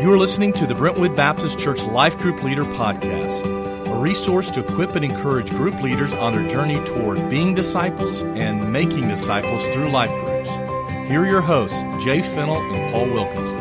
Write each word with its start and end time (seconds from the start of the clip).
You 0.00 0.10
are 0.10 0.16
listening 0.16 0.54
to 0.54 0.66
the 0.66 0.74
Brentwood 0.74 1.14
Baptist 1.14 1.58
Church 1.58 1.82
Life 1.82 2.16
Group 2.16 2.42
Leader 2.42 2.64
Podcast, 2.64 3.44
a 3.86 3.98
resource 3.98 4.50
to 4.52 4.60
equip 4.60 4.96
and 4.96 5.04
encourage 5.04 5.50
group 5.50 5.78
leaders 5.82 6.14
on 6.14 6.32
their 6.32 6.48
journey 6.48 6.82
toward 6.86 7.28
being 7.28 7.52
disciples 7.52 8.22
and 8.22 8.72
making 8.72 9.08
disciples 9.08 9.62
through 9.66 9.90
life 9.90 10.08
groups. 10.24 10.48
Here 11.06 11.20
are 11.20 11.26
your 11.26 11.42
hosts, 11.42 11.82
Jay 12.02 12.22
Fennell 12.22 12.62
and 12.72 12.94
Paul 12.94 13.10
Wilkinson. 13.10 13.58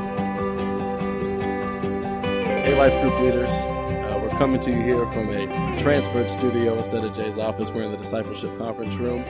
Hey, 2.63 2.73
Life 2.73 2.93
Group 3.01 3.19
leaders. 3.19 3.49
Uh, 3.49 4.17
we're 4.23 4.29
coming 4.29 4.61
to 4.61 4.71
you 4.71 4.81
here 4.81 5.11
from 5.11 5.29
a 5.31 5.45
transferred 5.81 6.31
studio 6.31 6.77
instead 6.77 7.03
of 7.03 7.13
Jay's 7.13 7.37
office. 7.37 7.69
We're 7.69 7.83
in 7.83 7.91
the 7.91 7.97
Discipleship 7.97 8.57
Conference 8.57 8.95
Room. 8.95 9.25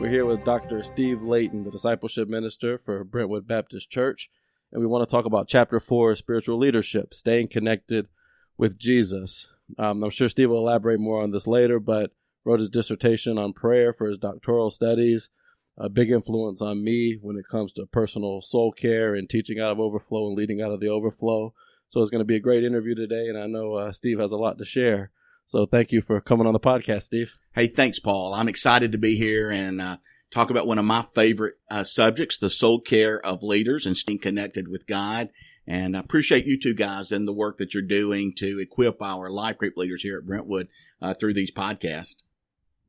We're 0.00 0.10
here 0.10 0.26
with 0.26 0.44
Dr. 0.44 0.82
Steve 0.82 1.22
Layton, 1.22 1.62
the 1.62 1.70
Discipleship 1.70 2.28
Minister 2.28 2.76
for 2.76 3.04
Brentwood 3.04 3.46
Baptist 3.46 3.88
Church 3.88 4.28
and 4.72 4.80
we 4.80 4.86
want 4.86 5.08
to 5.08 5.10
talk 5.10 5.24
about 5.24 5.48
chapter 5.48 5.80
four 5.80 6.14
spiritual 6.14 6.58
leadership, 6.58 7.14
staying 7.14 7.48
connected 7.48 8.08
with 8.56 8.78
Jesus. 8.78 9.48
Um, 9.78 10.02
I'm 10.02 10.10
sure 10.10 10.28
Steve 10.28 10.50
will 10.50 10.58
elaborate 10.58 11.00
more 11.00 11.22
on 11.22 11.30
this 11.30 11.46
later, 11.46 11.80
but 11.80 12.12
wrote 12.44 12.60
his 12.60 12.68
dissertation 12.68 13.38
on 13.38 13.52
prayer 13.52 13.92
for 13.92 14.08
his 14.08 14.18
doctoral 14.18 14.70
studies. 14.70 15.30
A 15.78 15.88
big 15.88 16.10
influence 16.10 16.60
on 16.60 16.84
me 16.84 17.18
when 17.20 17.36
it 17.36 17.48
comes 17.50 17.72
to 17.74 17.86
personal 17.86 18.42
soul 18.42 18.72
care 18.72 19.14
and 19.14 19.28
teaching 19.28 19.58
out 19.58 19.72
of 19.72 19.80
overflow 19.80 20.26
and 20.26 20.36
leading 20.36 20.60
out 20.60 20.72
of 20.72 20.80
the 20.80 20.88
overflow. 20.88 21.54
So 21.88 22.00
it's 22.00 22.10
going 22.10 22.20
to 22.20 22.26
be 22.26 22.36
a 22.36 22.40
great 22.40 22.64
interview 22.64 22.94
today, 22.94 23.28
and 23.28 23.38
I 23.38 23.46
know 23.46 23.74
uh, 23.74 23.92
Steve 23.92 24.20
has 24.20 24.30
a 24.30 24.36
lot 24.36 24.58
to 24.58 24.64
share. 24.64 25.10
So 25.46 25.66
thank 25.66 25.90
you 25.90 26.02
for 26.02 26.20
coming 26.20 26.46
on 26.46 26.52
the 26.52 26.60
podcast, 26.60 27.02
Steve. 27.02 27.34
Hey, 27.52 27.66
thanks, 27.66 27.98
Paul. 27.98 28.34
I'm 28.34 28.46
excited 28.46 28.92
to 28.92 28.98
be 28.98 29.16
here 29.16 29.50
and 29.50 29.80
uh, 29.80 29.96
talk 30.30 30.50
about 30.50 30.66
one 30.66 30.78
of 30.78 30.84
my 30.84 31.06
favorite 31.14 31.54
uh, 31.70 31.84
subjects, 31.84 32.38
the 32.38 32.50
soul 32.50 32.80
care 32.80 33.24
of 33.24 33.42
leaders 33.42 33.86
and 33.86 33.96
staying 33.96 34.20
connected 34.20 34.68
with 34.68 34.86
God. 34.86 35.30
And 35.66 35.96
I 35.96 36.00
appreciate 36.00 36.46
you 36.46 36.58
two 36.58 36.74
guys 36.74 37.12
and 37.12 37.26
the 37.26 37.32
work 37.32 37.58
that 37.58 37.74
you're 37.74 37.82
doing 37.82 38.32
to 38.36 38.58
equip 38.58 39.00
our 39.02 39.30
life 39.30 39.58
group 39.58 39.76
leaders 39.76 40.02
here 40.02 40.18
at 40.18 40.26
Brentwood 40.26 40.68
uh, 41.00 41.14
through 41.14 41.34
these 41.34 41.52
podcasts. 41.52 42.16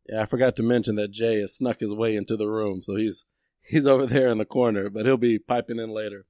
Yeah, 0.10 0.24
I 0.24 0.26
forgot 0.26 0.56
to 0.56 0.64
mention 0.64 0.96
that 0.96 1.12
Jay 1.12 1.42
has 1.42 1.56
snuck 1.56 1.80
his 1.80 1.94
way 1.94 2.16
into 2.16 2.36
the 2.36 2.48
room, 2.48 2.82
so 2.82 2.96
he's 2.96 3.26
he's 3.62 3.86
over 3.86 4.06
there 4.06 4.30
in 4.30 4.40
the 4.40 4.46
corner, 4.46 4.90
but 4.90 5.06
he'll 5.06 5.18
be 5.18 5.38
piping 5.38 5.80
in 5.80 5.92
later. 5.92 6.26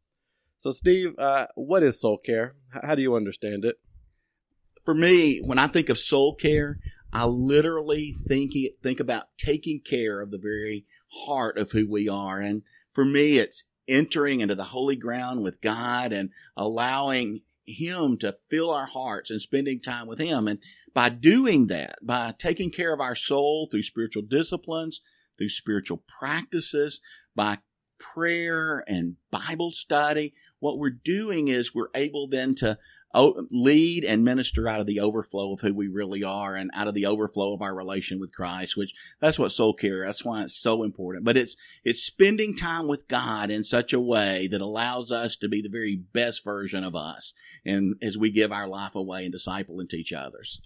So, 0.60 0.72
Steve, 0.72 1.18
uh, 1.18 1.48
what 1.56 1.82
is 1.82 2.02
soul 2.02 2.18
care? 2.18 2.56
How 2.70 2.96
do 2.96 3.02
you 3.02 3.16
understand 3.16 3.66
it? 3.66 3.78
For 4.84 4.94
me, 4.94 5.40
when 5.40 5.58
I 5.58 5.68
think 5.68 5.90
of 5.90 5.98
soul 5.98 6.36
care, 6.36 6.80
I 7.14 7.26
literally 7.26 8.14
think 8.28 8.54
think 8.84 9.00
about 9.00 9.26
taking 9.38 9.82
care 9.82 10.22
of 10.22 10.32
the 10.32 10.38
very 10.38 10.86
heart 11.12 11.58
of 11.58 11.72
who 11.72 11.90
we 11.90 12.08
are. 12.08 12.40
And 12.40 12.64
for 12.94 13.06
me, 13.06 13.38
it's 13.38 13.64
entering 13.88 14.42
into 14.42 14.56
the 14.56 14.66
holy 14.66 14.96
ground 14.96 15.44
with 15.44 15.62
God 15.62 16.14
and 16.14 16.30
allowing 16.56 17.42
Him 17.66 18.18
to 18.20 18.36
fill 18.50 18.72
our 18.72 18.86
hearts 18.86 19.30
and 19.30 19.42
spending 19.42 19.80
time 19.80 20.08
with 20.08 20.20
Him. 20.20 20.48
And 20.48 20.60
by 20.94 21.10
doing 21.10 21.68
that, 21.68 21.98
by 22.02 22.34
taking 22.38 22.72
care 22.72 22.94
of 22.94 23.02
our 23.02 23.16
soul 23.16 23.68
through 23.70 23.84
spiritual 23.84 24.24
disciplines, 24.24 25.02
through 25.38 25.50
spiritual 25.50 26.04
practices, 26.08 27.02
by 27.36 27.60
prayer 27.98 28.84
and 28.88 29.16
Bible 29.30 29.72
study, 29.72 30.34
what 30.60 30.78
we're 30.78 30.90
doing 30.90 31.48
is 31.48 31.74
we're 31.74 31.90
able 31.96 32.28
then 32.28 32.56
to 32.56 32.78
lead 33.14 34.06
and 34.06 34.24
minister 34.24 34.68
out 34.68 34.80
of 34.80 34.86
the 34.86 35.00
overflow 35.00 35.54
of 35.54 35.62
who 35.62 35.74
we 35.74 35.88
really 35.88 36.24
are 36.24 36.56
and 36.56 36.72
out 36.74 36.88
of 36.88 36.94
the 36.94 37.06
overflow 37.06 37.54
of 37.54 37.62
our 37.62 37.76
relation 37.76 38.20
with 38.20 38.34
Christ, 38.34 38.78
which 38.78 38.94
that's 39.20 39.40
what 39.40 39.52
soul 39.52 39.74
care, 39.74 40.06
that's 40.06 40.24
why 40.24 40.44
it's 40.44 40.58
so 40.58 40.84
important. 40.84 41.26
But 41.26 41.38
it's, 41.38 41.58
it's 41.84 42.02
spending 42.02 42.56
time 42.56 42.88
with 42.88 43.08
God 43.08 43.52
in 43.52 43.64
such 43.64 43.94
a 43.94 44.00
way 44.00 44.48
that 44.48 44.62
allows 44.62 45.12
us 45.12 45.36
to 45.38 45.50
be 45.50 45.62
the 45.62 45.70
very 45.70 45.96
best 45.96 46.44
version 46.44 46.84
of 46.84 46.96
us. 46.96 47.34
And 47.66 47.96
as 48.02 48.18
we 48.18 48.32
give 48.32 48.52
our 48.52 48.68
life 48.68 48.96
away 48.96 49.24
and 49.24 49.32
disciple 49.32 49.80
and 49.80 49.90
teach 49.90 50.14
others. 50.14 50.62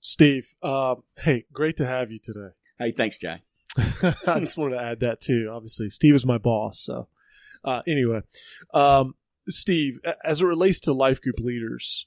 Steve, 0.00 0.54
uh, 0.62 0.96
hey, 1.18 1.44
great 1.52 1.76
to 1.78 1.86
have 1.86 2.12
you 2.12 2.18
today. 2.18 2.50
Hey, 2.78 2.92
thanks, 2.92 3.16
Jay. 3.16 3.42
I 4.26 4.40
just 4.40 4.56
wanted 4.56 4.76
to 4.76 4.82
add 4.82 5.00
that 5.00 5.20
too. 5.20 5.50
Obviously, 5.52 5.88
Steve 5.88 6.14
is 6.14 6.24
my 6.24 6.38
boss. 6.38 6.78
So, 6.78 7.08
uh, 7.64 7.82
anyway, 7.86 8.20
um, 8.72 9.14
Steve, 9.48 10.00
as 10.24 10.40
it 10.40 10.46
relates 10.46 10.80
to 10.80 10.92
life 10.92 11.20
group 11.20 11.38
leaders, 11.40 12.06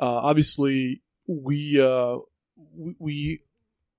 uh, 0.00 0.06
obviously 0.06 1.02
we, 1.26 1.80
uh, 1.80 2.18
we 2.98 3.40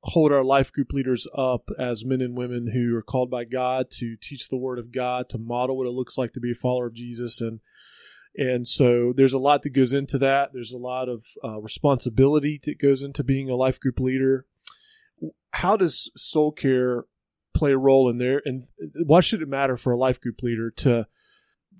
hold 0.06 0.32
our 0.32 0.44
life 0.44 0.72
group 0.72 0.94
leaders 0.94 1.28
up 1.36 1.70
as 1.80 2.06
men 2.06 2.22
and 2.22 2.38
women 2.38 2.68
who 2.68 2.96
are 2.96 3.02
called 3.02 3.30
by 3.30 3.44
God 3.44 3.90
to 3.90 4.16
teach 4.22 4.50
the 4.50 4.58
Word 4.58 4.78
of 4.78 4.92
God, 4.92 5.30
to 5.30 5.38
model 5.38 5.78
what 5.78 5.88
it 5.88 5.92
looks 5.94 6.18
like 6.18 6.34
to 6.34 6.40
be 6.40 6.52
a 6.52 6.56
follower 6.56 6.88
of 6.88 6.94
Jesus, 6.94 7.42
and 7.42 7.60
and 8.38 8.68
so 8.68 9.14
there's 9.16 9.34
a 9.34 9.40
lot 9.40 9.64
that 9.64 9.70
goes 9.70 9.94
into 9.94 10.18
that. 10.20 10.52
There's 10.54 10.74
a 10.74 10.78
lot 10.78 11.10
of 11.10 11.26
uh, 11.44 11.60
responsibility 11.60 12.60
that 12.64 12.80
goes 12.80 13.02
into 13.02 13.24
being 13.24 13.50
a 13.50 13.56
life 13.56 13.80
group 13.80 14.00
leader. 14.00 14.46
How 15.52 15.78
does 15.78 16.12
soul 16.18 16.52
care 16.52 17.06
play 17.54 17.72
a 17.72 17.78
role 17.78 18.10
in 18.10 18.18
there, 18.18 18.42
and 18.46 18.64
why 19.06 19.22
should 19.22 19.42
it 19.42 19.48
matter 19.48 19.78
for 19.78 19.94
a 19.94 19.98
life 19.98 20.22
group 20.22 20.44
leader 20.44 20.70
to 20.72 21.08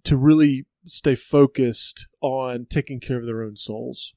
to 0.06 0.18
really 0.18 0.66
stay 0.86 1.16
focused 1.16 2.08
on 2.22 2.66
taking 2.70 3.00
care 3.00 3.20
of 3.20 3.26
their 3.26 3.44
own 3.44 3.56
souls? 3.56 4.14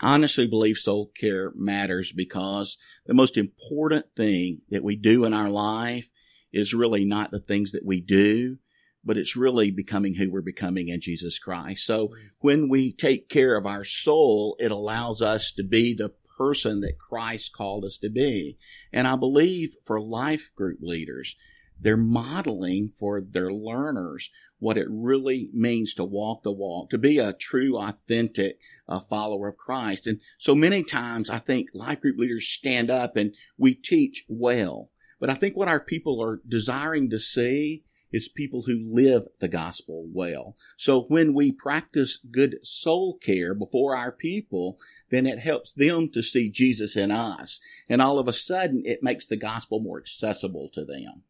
I 0.00 0.14
honestly 0.14 0.46
believe 0.46 0.78
soul 0.78 1.10
care 1.18 1.52
matters 1.54 2.12
because 2.12 2.76
the 3.06 3.14
most 3.14 3.36
important 3.36 4.06
thing 4.16 4.62
that 4.70 4.84
we 4.84 4.96
do 4.96 5.24
in 5.24 5.34
our 5.34 5.50
life 5.50 6.10
is 6.52 6.74
really 6.74 7.04
not 7.04 7.30
the 7.30 7.40
things 7.40 7.72
that 7.72 7.84
we 7.84 8.00
do, 8.00 8.58
but 9.04 9.16
it's 9.16 9.36
really 9.36 9.70
becoming 9.70 10.14
who 10.14 10.30
we're 10.30 10.40
becoming 10.40 10.88
in 10.88 11.00
Jesus 11.00 11.38
Christ. 11.38 11.84
So 11.86 12.10
when 12.40 12.68
we 12.68 12.92
take 12.92 13.28
care 13.28 13.56
of 13.56 13.66
our 13.66 13.84
soul, 13.84 14.56
it 14.58 14.70
allows 14.70 15.22
us 15.22 15.52
to 15.52 15.62
be 15.62 15.94
the 15.94 16.12
person 16.36 16.80
that 16.80 16.98
Christ 16.98 17.52
called 17.52 17.84
us 17.84 17.98
to 17.98 18.10
be. 18.10 18.58
And 18.92 19.06
I 19.06 19.16
believe 19.16 19.76
for 19.84 20.00
life 20.00 20.50
group 20.56 20.78
leaders, 20.80 21.36
they're 21.82 21.96
modeling 21.96 22.88
for 22.88 23.20
their 23.20 23.52
learners 23.52 24.30
what 24.58 24.76
it 24.76 24.86
really 24.88 25.50
means 25.52 25.92
to 25.94 26.04
walk 26.04 26.44
the 26.44 26.52
walk, 26.52 26.88
to 26.90 26.98
be 26.98 27.18
a 27.18 27.32
true, 27.32 27.76
authentic 27.76 28.58
uh, 28.88 29.00
follower 29.00 29.48
of 29.48 29.56
Christ. 29.56 30.06
And 30.06 30.20
so 30.38 30.54
many 30.54 30.84
times 30.84 31.28
I 31.28 31.40
think 31.40 31.70
life 31.74 32.00
group 32.00 32.16
leaders 32.18 32.46
stand 32.46 32.88
up 32.88 33.16
and 33.16 33.34
we 33.58 33.74
teach 33.74 34.24
well. 34.28 34.90
But 35.18 35.30
I 35.30 35.34
think 35.34 35.56
what 35.56 35.68
our 35.68 35.80
people 35.80 36.22
are 36.22 36.40
desiring 36.46 37.10
to 37.10 37.18
see 37.18 37.82
is 38.12 38.28
people 38.28 38.62
who 38.62 38.78
live 38.88 39.26
the 39.40 39.48
gospel 39.48 40.06
well. 40.12 40.54
So 40.76 41.02
when 41.08 41.34
we 41.34 41.50
practice 41.50 42.18
good 42.30 42.58
soul 42.62 43.18
care 43.18 43.54
before 43.54 43.96
our 43.96 44.12
people, 44.12 44.78
then 45.10 45.26
it 45.26 45.40
helps 45.40 45.72
them 45.72 46.08
to 46.10 46.22
see 46.22 46.50
Jesus 46.50 46.94
in 46.94 47.10
us. 47.10 47.58
And 47.88 48.00
all 48.00 48.18
of 48.18 48.28
a 48.28 48.32
sudden, 48.32 48.82
it 48.84 49.02
makes 49.02 49.26
the 49.26 49.36
gospel 49.36 49.80
more 49.80 49.98
accessible 49.98 50.68
to 50.74 50.84
them. 50.84 51.24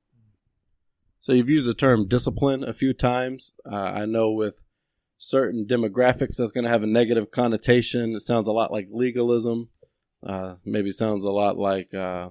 So 1.23 1.33
you've 1.33 1.49
used 1.49 1.69
the 1.69 1.73
term 1.73 2.09
discipline 2.09 2.65
a 2.65 2.75
few 2.75 2.93
times. 2.93 3.53
Uh, 3.65 3.77
I 3.77 4.07
know 4.07 4.33
with 4.33 4.65
certain 5.19 5.65
demographics 5.65 6.37
that's 6.37 6.51
going 6.51 6.65
to 6.65 6.71
have 6.71 6.83
a 6.83 6.89
negative 6.89 7.31
connotation. 7.31 8.17
It 8.17 8.23
sounds 8.23 8.49
a 8.49 8.53
lot 8.53 8.73
like 8.73 8.89
legalism. 8.91 9.69
Uh, 10.27 10.57
maybe 10.65 10.91
sounds 10.91 11.25
a 11.25 11.31
lot 11.31 11.57
like 11.57 11.95
uh, 11.95 12.31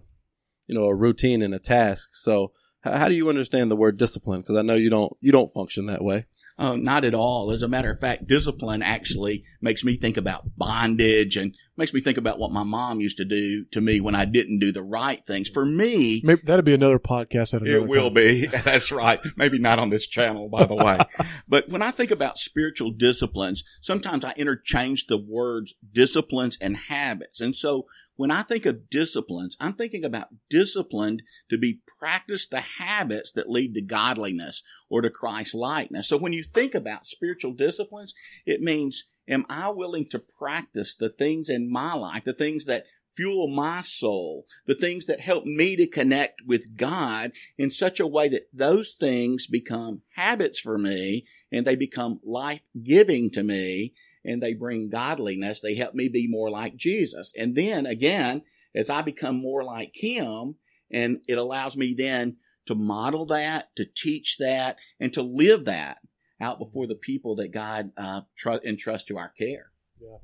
you 0.67 0.75
know 0.75 0.83
a 0.83 0.93
routine 0.93 1.41
and 1.41 1.55
a 1.55 1.59
task. 1.59 2.09
So 2.15 2.51
how 2.81 3.07
do 3.07 3.15
you 3.15 3.29
understand 3.29 3.71
the 3.71 3.77
word 3.77 3.95
discipline? 3.95 4.41
Because 4.41 4.57
I 4.57 4.61
know 4.61 4.75
you 4.75 4.89
don't 4.89 5.13
you 5.21 5.31
don't 5.31 5.53
function 5.53 5.85
that 5.85 6.03
way. 6.03 6.25
Oh, 6.61 6.75
not 6.75 7.03
at 7.03 7.15
all. 7.15 7.51
As 7.51 7.63
a 7.63 7.67
matter 7.67 7.89
of 7.89 7.99
fact, 7.99 8.27
discipline 8.27 8.83
actually 8.83 9.43
makes 9.61 9.83
me 9.83 9.95
think 9.95 10.15
about 10.15 10.43
bondage 10.57 11.35
and 11.35 11.55
makes 11.75 11.91
me 11.91 12.01
think 12.01 12.19
about 12.19 12.37
what 12.37 12.51
my 12.51 12.61
mom 12.61 13.01
used 13.01 13.17
to 13.17 13.25
do 13.25 13.65
to 13.71 13.81
me 13.81 13.99
when 13.99 14.13
I 14.13 14.25
didn't 14.25 14.59
do 14.59 14.71
the 14.71 14.83
right 14.83 15.25
things. 15.25 15.49
For 15.49 15.65
me, 15.65 16.21
Maybe 16.23 16.41
that'd 16.43 16.63
be 16.63 16.75
another 16.75 16.99
podcast. 16.99 17.55
At 17.55 17.65
it 17.67 17.87
will 17.87 18.09
time. 18.09 18.13
be. 18.13 18.45
That's 18.63 18.91
right. 18.91 19.19
Maybe 19.35 19.57
not 19.57 19.79
on 19.79 19.89
this 19.89 20.05
channel, 20.05 20.49
by 20.49 20.65
the 20.65 20.75
way. 20.75 20.99
but 21.47 21.67
when 21.67 21.81
I 21.81 21.89
think 21.89 22.11
about 22.11 22.37
spiritual 22.37 22.91
disciplines, 22.91 23.63
sometimes 23.81 24.23
I 24.23 24.33
interchange 24.37 25.07
the 25.07 25.17
words 25.17 25.73
disciplines 25.91 26.59
and 26.61 26.77
habits. 26.77 27.41
And 27.41 27.55
so 27.55 27.87
when 28.21 28.29
I 28.29 28.43
think 28.43 28.67
of 28.67 28.87
disciplines, 28.91 29.57
I'm 29.59 29.73
thinking 29.73 30.05
about 30.05 30.27
disciplined 30.47 31.23
to 31.49 31.57
be 31.57 31.79
practiced 31.97 32.51
the 32.51 32.61
habits 32.61 33.31
that 33.31 33.49
lead 33.49 33.73
to 33.73 33.81
godliness 33.81 34.61
or 34.91 35.01
to 35.01 35.09
Christ 35.09 35.55
likeness. 35.55 36.07
So 36.07 36.17
when 36.17 36.31
you 36.31 36.43
think 36.43 36.75
about 36.75 37.07
spiritual 37.07 37.53
disciplines, 37.53 38.13
it 38.45 38.61
means 38.61 39.05
am 39.27 39.43
I 39.49 39.69
willing 39.69 40.07
to 40.09 40.19
practice 40.19 40.95
the 40.95 41.09
things 41.09 41.49
in 41.49 41.71
my 41.71 41.95
life, 41.95 42.23
the 42.23 42.33
things 42.33 42.65
that 42.65 42.85
fuel 43.15 43.47
my 43.47 43.81
soul, 43.81 44.45
the 44.67 44.75
things 44.75 45.07
that 45.07 45.19
help 45.19 45.43
me 45.45 45.75
to 45.77 45.87
connect 45.87 46.41
with 46.45 46.77
God 46.77 47.31
in 47.57 47.71
such 47.71 47.99
a 47.99 48.05
way 48.05 48.29
that 48.29 48.49
those 48.53 48.95
things 48.99 49.47
become 49.47 50.03
habits 50.15 50.59
for 50.59 50.77
me 50.77 51.25
and 51.51 51.65
they 51.65 51.75
become 51.75 52.19
life 52.23 52.61
giving 52.83 53.31
to 53.31 53.41
me 53.41 53.93
and 54.23 54.41
they 54.41 54.53
bring 54.53 54.89
godliness. 54.89 55.59
They 55.59 55.75
help 55.75 55.95
me 55.95 56.07
be 56.07 56.27
more 56.27 56.49
like 56.49 56.75
Jesus. 56.75 57.33
And 57.37 57.55
then 57.55 57.85
again, 57.85 58.43
as 58.75 58.89
I 58.89 59.01
become 59.01 59.35
more 59.35 59.63
like 59.63 59.91
Him, 59.93 60.55
and 60.91 61.19
it 61.27 61.37
allows 61.37 61.75
me 61.75 61.93
then 61.93 62.37
to 62.67 62.75
model 62.75 63.25
that, 63.27 63.75
to 63.75 63.85
teach 63.85 64.37
that, 64.39 64.77
and 64.99 65.11
to 65.13 65.21
live 65.21 65.65
that. 65.65 65.97
out 66.41 66.59
before 66.59 66.87
the 66.87 66.95
people 66.95 67.35
that 67.35 67.51
God 67.51 67.91
uh, 67.97 68.21
tr- 68.35 68.63
entrusts 68.65 69.07
to 69.07 69.17
our 69.17 69.29
care. 69.29 69.71
Yeah. 69.99 70.17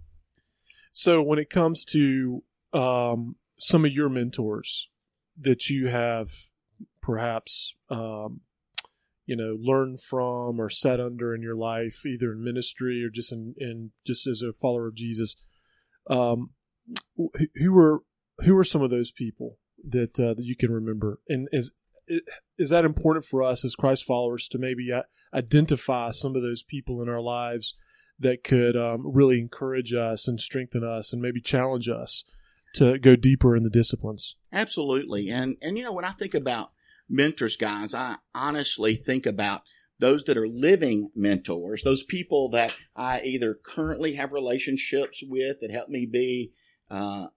So 0.91 1.21
when 1.21 1.39
it 1.39 1.49
comes 1.49 1.85
to 1.85 2.43
um, 2.73 3.35
some 3.59 3.85
of 3.85 3.91
your 3.91 4.09
mentors 4.09 4.89
that 5.39 5.69
you 5.69 5.87
have 5.87 6.31
perhaps 7.01 7.75
um, 7.89 8.41
you 9.27 9.35
know 9.35 9.55
learn 9.59 9.97
from 9.97 10.59
or 10.59 10.69
sat 10.69 10.99
under 10.99 11.35
in 11.35 11.43
your 11.43 11.55
life, 11.55 12.05
either 12.05 12.31
in 12.31 12.43
ministry 12.43 13.03
or 13.03 13.09
just 13.09 13.31
in, 13.31 13.53
in 13.59 13.91
just 14.05 14.25
as 14.25 14.41
a 14.41 14.53
follower 14.53 14.87
of 14.87 14.95
Jesus, 14.95 15.35
um, 16.09 16.49
who 17.55 17.71
were 17.71 18.01
who 18.39 18.57
are 18.57 18.63
some 18.63 18.81
of 18.81 18.89
those 18.89 19.11
people 19.11 19.57
that 19.87 20.19
uh, 20.19 20.33
that 20.33 20.43
you 20.43 20.55
can 20.55 20.71
remember? 20.71 21.19
And 21.27 21.47
is 21.51 21.71
is 22.57 22.69
that 22.69 22.85
important 22.85 23.25
for 23.25 23.43
us 23.43 23.65
as 23.65 23.75
Christ 23.75 24.05
followers 24.05 24.47
to 24.49 24.57
maybe 24.57 24.91
uh, 24.91 25.03
identify 25.33 26.11
some 26.11 26.35
of 26.35 26.41
those 26.41 26.63
people 26.63 27.01
in 27.01 27.09
our 27.09 27.21
lives 27.21 27.75
that 28.19 28.43
could 28.43 28.75
um, 28.75 29.03
really 29.05 29.39
encourage 29.39 29.93
us 29.93 30.27
and 30.27 30.39
strengthen 30.39 30.83
us 30.83 31.13
and 31.13 31.21
maybe 31.21 31.41
challenge 31.41 31.87
us 31.89 32.23
to 32.75 32.97
go 32.97 33.15
deeper 33.15 33.55
in 33.55 33.63
the 33.63 33.69
disciplines? 33.69 34.35
Absolutely, 34.51 35.29
and 35.29 35.57
and 35.61 35.77
you 35.77 35.83
know 35.83 35.91
when 35.91 36.05
I 36.05 36.11
think 36.11 36.33
about 36.33 36.71
mentors, 37.09 37.55
guys, 37.55 37.93
I 37.93 38.17
honestly 38.33 38.95
think 38.95 39.25
about 39.25 39.61
those 39.99 40.23
that 40.25 40.37
are 40.37 40.47
living 40.47 41.09
mentors, 41.15 41.81
those 41.83 42.03
people 42.03 42.49
that 42.49 42.73
I 42.95 43.21
either 43.21 43.55
currently 43.55 44.13
have 44.15 44.31
relationships 44.31 45.23
with 45.27 45.57
that 45.61 45.71
help 45.71 45.89
me 45.89 46.05
be 46.05 46.51
uh, 46.91 47.27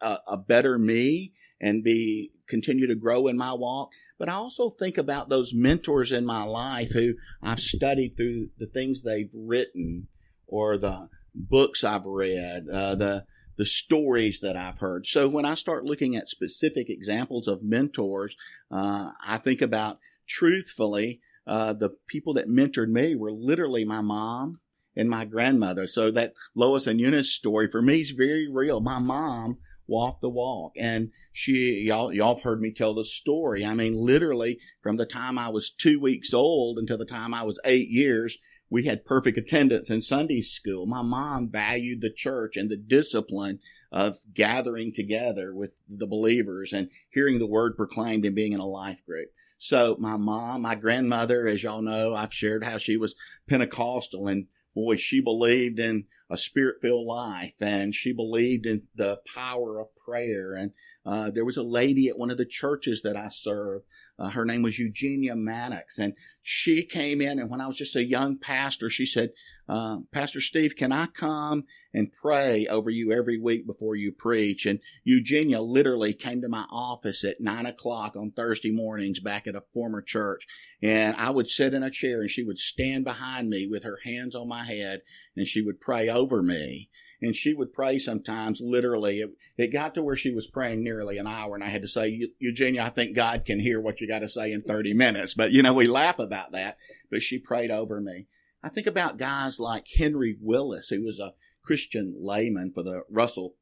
a, 0.00 0.18
a 0.26 0.36
better 0.36 0.78
me 0.78 1.32
and 1.60 1.84
be 1.84 2.32
continue 2.48 2.86
to 2.88 2.94
grow 2.94 3.26
in 3.26 3.36
my 3.36 3.52
walk. 3.52 3.90
But 4.18 4.28
I 4.28 4.32
also 4.34 4.70
think 4.70 4.98
about 4.98 5.28
those 5.28 5.52
mentors 5.54 6.12
in 6.12 6.24
my 6.24 6.44
life 6.44 6.92
who 6.92 7.14
I've 7.42 7.60
studied 7.60 8.16
through 8.16 8.50
the 8.58 8.66
things 8.66 9.02
they've 9.02 9.30
written 9.32 10.08
or 10.46 10.78
the 10.78 11.08
books 11.34 11.82
I've 11.82 12.06
read, 12.06 12.68
uh, 12.72 12.94
the 12.94 13.26
the 13.56 13.66
stories 13.66 14.40
that 14.40 14.56
I've 14.56 14.78
heard. 14.78 15.06
So 15.06 15.28
when 15.28 15.44
I 15.44 15.54
start 15.54 15.84
looking 15.84 16.16
at 16.16 16.28
specific 16.28 16.88
examples 16.90 17.48
of 17.48 17.62
mentors, 17.62 18.36
uh, 18.70 19.10
I 19.24 19.38
think 19.38 19.62
about 19.62 19.98
truthfully 20.26 21.20
uh, 21.46 21.72
the 21.74 21.90
people 22.08 22.32
that 22.34 22.48
mentored 22.48 22.88
me 22.88 23.14
were 23.14 23.32
literally 23.32 23.84
my 23.84 24.00
mom 24.00 24.60
and 24.96 25.10
my 25.10 25.24
grandmother. 25.24 25.86
So 25.86 26.10
that 26.12 26.34
Lois 26.54 26.86
and 26.86 27.00
Eunice 27.00 27.30
story 27.30 27.68
for 27.70 27.82
me 27.82 28.00
is 28.00 28.10
very 28.12 28.48
real. 28.50 28.80
My 28.80 28.98
mom 28.98 29.58
walked 29.86 30.22
the 30.22 30.30
walk 30.30 30.72
and 30.78 31.10
she, 31.32 31.82
y'all, 31.86 32.12
y'all 32.12 32.36
have 32.36 32.44
heard 32.44 32.60
me 32.60 32.72
tell 32.72 32.94
the 32.94 33.04
story. 33.04 33.64
I 33.64 33.74
mean, 33.74 33.94
literally 33.94 34.58
from 34.82 34.96
the 34.96 35.06
time 35.06 35.38
I 35.38 35.48
was 35.48 35.70
two 35.70 36.00
weeks 36.00 36.32
old 36.32 36.78
until 36.78 36.96
the 36.96 37.04
time 37.04 37.34
I 37.34 37.42
was 37.42 37.60
eight 37.64 37.88
years, 37.88 38.38
we 38.74 38.86
had 38.86 39.04
perfect 39.04 39.38
attendance 39.38 39.88
in 39.88 40.02
Sunday 40.02 40.40
school. 40.40 40.84
My 40.84 41.00
mom 41.00 41.48
valued 41.48 42.00
the 42.00 42.10
church 42.10 42.56
and 42.56 42.68
the 42.68 42.76
discipline 42.76 43.60
of 43.92 44.18
gathering 44.34 44.92
together 44.92 45.54
with 45.54 45.70
the 45.88 46.08
believers 46.08 46.72
and 46.72 46.90
hearing 47.08 47.38
the 47.38 47.46
word 47.46 47.76
proclaimed 47.76 48.24
and 48.24 48.34
being 48.34 48.52
in 48.52 48.58
a 48.58 48.66
life 48.66 49.06
group. 49.06 49.28
So 49.58 49.96
my 50.00 50.16
mom, 50.16 50.62
my 50.62 50.74
grandmother, 50.74 51.46
as 51.46 51.62
y'all 51.62 51.82
know, 51.82 52.16
I've 52.16 52.34
shared 52.34 52.64
how 52.64 52.78
she 52.78 52.96
was 52.96 53.14
Pentecostal 53.48 54.26
and 54.26 54.46
boy, 54.74 54.96
she 54.96 55.20
believed 55.20 55.78
in 55.78 56.06
a 56.28 56.36
spirit 56.36 56.78
filled 56.82 57.06
life 57.06 57.54
and 57.60 57.94
she 57.94 58.12
believed 58.12 58.66
in 58.66 58.82
the 58.96 59.20
power 59.32 59.78
of 59.78 59.94
prayer. 60.04 60.56
And 60.56 60.72
uh, 61.06 61.30
there 61.30 61.44
was 61.44 61.56
a 61.56 61.62
lady 61.62 62.08
at 62.08 62.18
one 62.18 62.30
of 62.30 62.38
the 62.38 62.46
churches 62.46 63.02
that 63.02 63.16
I 63.16 63.28
served. 63.28 63.84
Uh, 64.18 64.30
her 64.30 64.44
name 64.44 64.62
was 64.62 64.78
Eugenia 64.78 65.34
Maddox, 65.34 65.98
and 65.98 66.14
she 66.40 66.84
came 66.84 67.20
in. 67.20 67.40
And 67.40 67.50
when 67.50 67.60
I 67.60 67.66
was 67.66 67.76
just 67.76 67.96
a 67.96 68.04
young 68.04 68.38
pastor, 68.38 68.88
she 68.88 69.04
said, 69.06 69.32
uh, 69.68 69.98
"Pastor 70.12 70.40
Steve, 70.40 70.76
can 70.76 70.92
I 70.92 71.06
come 71.06 71.64
and 71.92 72.12
pray 72.12 72.66
over 72.68 72.90
you 72.90 73.12
every 73.12 73.38
week 73.38 73.66
before 73.66 73.96
you 73.96 74.12
preach?" 74.12 74.66
And 74.66 74.78
Eugenia 75.02 75.60
literally 75.60 76.14
came 76.14 76.40
to 76.42 76.48
my 76.48 76.64
office 76.70 77.24
at 77.24 77.40
nine 77.40 77.66
o'clock 77.66 78.14
on 78.14 78.30
Thursday 78.30 78.70
mornings 78.70 79.18
back 79.18 79.48
at 79.48 79.56
a 79.56 79.64
former 79.72 80.00
church, 80.00 80.46
and 80.80 81.16
I 81.16 81.30
would 81.30 81.48
sit 81.48 81.74
in 81.74 81.82
a 81.82 81.90
chair, 81.90 82.20
and 82.20 82.30
she 82.30 82.44
would 82.44 82.58
stand 82.58 83.04
behind 83.04 83.50
me 83.50 83.66
with 83.66 83.82
her 83.82 83.98
hands 84.04 84.36
on 84.36 84.48
my 84.48 84.64
head, 84.64 85.02
and 85.36 85.46
she 85.46 85.60
would 85.60 85.80
pray 85.80 86.08
over 86.08 86.40
me 86.40 86.88
and 87.20 87.34
she 87.34 87.54
would 87.54 87.72
pray 87.72 87.98
sometimes 87.98 88.60
literally. 88.60 89.20
It, 89.20 89.30
it, 89.56 89.72
got 89.72 89.94
to 89.94 90.02
where 90.02 90.16
she 90.16 90.32
was 90.32 90.46
praying 90.46 90.82
nearly 90.82 91.18
an 91.18 91.26
hour, 91.26 91.54
and 91.54 91.64
I 91.64 91.68
had 91.68 91.82
to 91.82 91.88
say, 91.88 92.28
Eugenia, 92.38 92.82
I 92.82 92.90
think 92.90 93.16
God 93.16 93.44
can 93.44 93.60
hear 93.60 93.80
what 93.80 94.00
you 94.00 94.08
got 94.08 94.20
to 94.20 94.28
say 94.28 94.52
in 94.52 94.62
30 94.62 94.94
minutes. 94.94 95.34
But, 95.34 95.52
you 95.52 95.62
know, 95.62 95.72
we 95.72 95.86
laugh 95.86 96.18
about 96.18 96.52
that, 96.52 96.76
but 97.10 97.22
she 97.22 97.38
prayed 97.38 97.70
over 97.70 98.00
me. 98.00 98.26
I 98.62 98.68
think 98.68 98.86
about 98.86 99.18
guys 99.18 99.60
like 99.60 99.86
Henry 99.96 100.36
Willis, 100.40 100.88
who 100.88 101.04
was 101.04 101.20
a 101.20 101.34
Christian 101.64 102.14
layman 102.18 102.72
for 102.72 102.82
the 102.82 103.02
Russell 103.10 103.54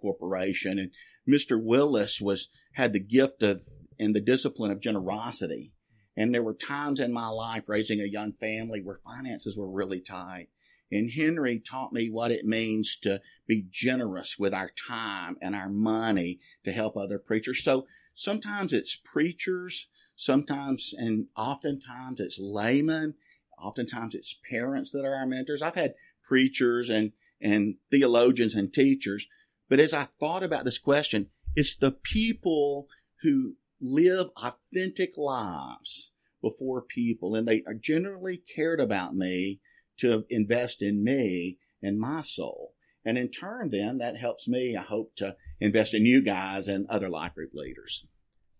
Corporation. 0.00 0.78
And 0.78 0.90
Mr. 1.28 1.62
Willis 1.62 2.20
was, 2.20 2.48
had 2.74 2.92
the 2.92 3.00
gift 3.00 3.42
of, 3.42 3.62
and 3.98 4.14
the 4.14 4.20
discipline 4.20 4.70
of 4.70 4.80
generosity. 4.80 5.72
And 6.16 6.32
there 6.32 6.42
were 6.42 6.54
times 6.54 7.00
in 7.00 7.12
my 7.12 7.28
life 7.28 7.64
raising 7.68 8.00
a 8.00 8.04
young 8.04 8.32
family 8.34 8.80
where 8.82 9.00
finances 9.04 9.56
were 9.56 9.70
really 9.70 10.00
tight. 10.00 10.48
And 10.92 11.10
Henry 11.10 11.58
taught 11.58 11.92
me 11.92 12.08
what 12.08 12.30
it 12.30 12.44
means 12.44 12.96
to 13.02 13.20
be 13.46 13.66
generous 13.70 14.38
with 14.38 14.54
our 14.54 14.70
time 14.70 15.36
and 15.40 15.54
our 15.54 15.68
money 15.68 16.38
to 16.64 16.72
help 16.72 16.96
other 16.96 17.18
preachers. 17.18 17.62
So 17.64 17.86
sometimes 18.12 18.72
it's 18.72 18.96
preachers, 18.96 19.88
sometimes 20.14 20.94
and 20.96 21.26
oftentimes 21.36 22.20
it's 22.20 22.38
laymen, 22.38 23.14
oftentimes 23.58 24.14
it's 24.14 24.36
parents 24.48 24.90
that 24.92 25.04
are 25.04 25.14
our 25.14 25.26
mentors. 25.26 25.62
I've 25.62 25.74
had 25.74 25.94
preachers 26.22 26.90
and, 26.90 27.12
and 27.40 27.76
theologians 27.90 28.54
and 28.54 28.72
teachers. 28.72 29.26
But 29.68 29.80
as 29.80 29.94
I 29.94 30.08
thought 30.20 30.42
about 30.42 30.64
this 30.64 30.78
question, 30.78 31.30
it's 31.56 31.74
the 31.74 31.92
people 31.92 32.88
who 33.22 33.54
live 33.80 34.28
authentic 34.36 35.16
lives 35.16 36.12
before 36.40 36.82
people 36.82 37.34
and 37.34 37.48
they 37.48 37.62
are 37.66 37.74
generally 37.74 38.36
cared 38.36 38.80
about 38.80 39.16
me 39.16 39.60
to 39.98 40.24
invest 40.28 40.82
in 40.82 41.04
me 41.04 41.58
and 41.82 41.98
my 41.98 42.22
soul. 42.22 42.74
And 43.04 43.18
in 43.18 43.28
turn, 43.28 43.70
then 43.70 43.98
that 43.98 44.16
helps 44.16 44.48
me, 44.48 44.76
I 44.76 44.82
hope, 44.82 45.14
to 45.16 45.36
invest 45.60 45.92
in 45.94 46.06
you 46.06 46.22
guys 46.22 46.68
and 46.68 46.86
other 46.88 47.10
life 47.10 47.34
group 47.34 47.50
leaders. 47.52 48.06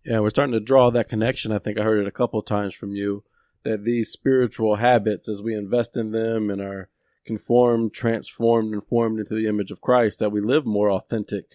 Yeah, 0.05 0.19
we're 0.19 0.29
starting 0.29 0.53
to 0.53 0.59
draw 0.59 0.91
that 0.91 1.09
connection. 1.09 1.51
I 1.51 1.57
think 1.57 1.79
I 1.79 1.83
heard 1.83 1.99
it 1.99 2.07
a 2.07 2.11
couple 2.11 2.39
of 2.39 2.45
times 2.45 2.75
from 2.75 2.91
you 2.91 3.23
that 3.63 3.83
these 3.83 4.11
spiritual 4.11 4.75
habits, 4.75 5.27
as 5.27 5.41
we 5.41 5.55
invest 5.55 5.97
in 5.97 6.11
them 6.11 6.51
and 6.51 6.61
are 6.61 6.89
conformed, 7.25 7.93
transformed, 7.93 8.71
and 8.71 8.85
formed 8.85 9.19
into 9.19 9.33
the 9.33 9.47
image 9.47 9.71
of 9.71 9.81
Christ, 9.81 10.19
that 10.19 10.31
we 10.31 10.41
live 10.41 10.65
more 10.65 10.91
authentic 10.91 11.45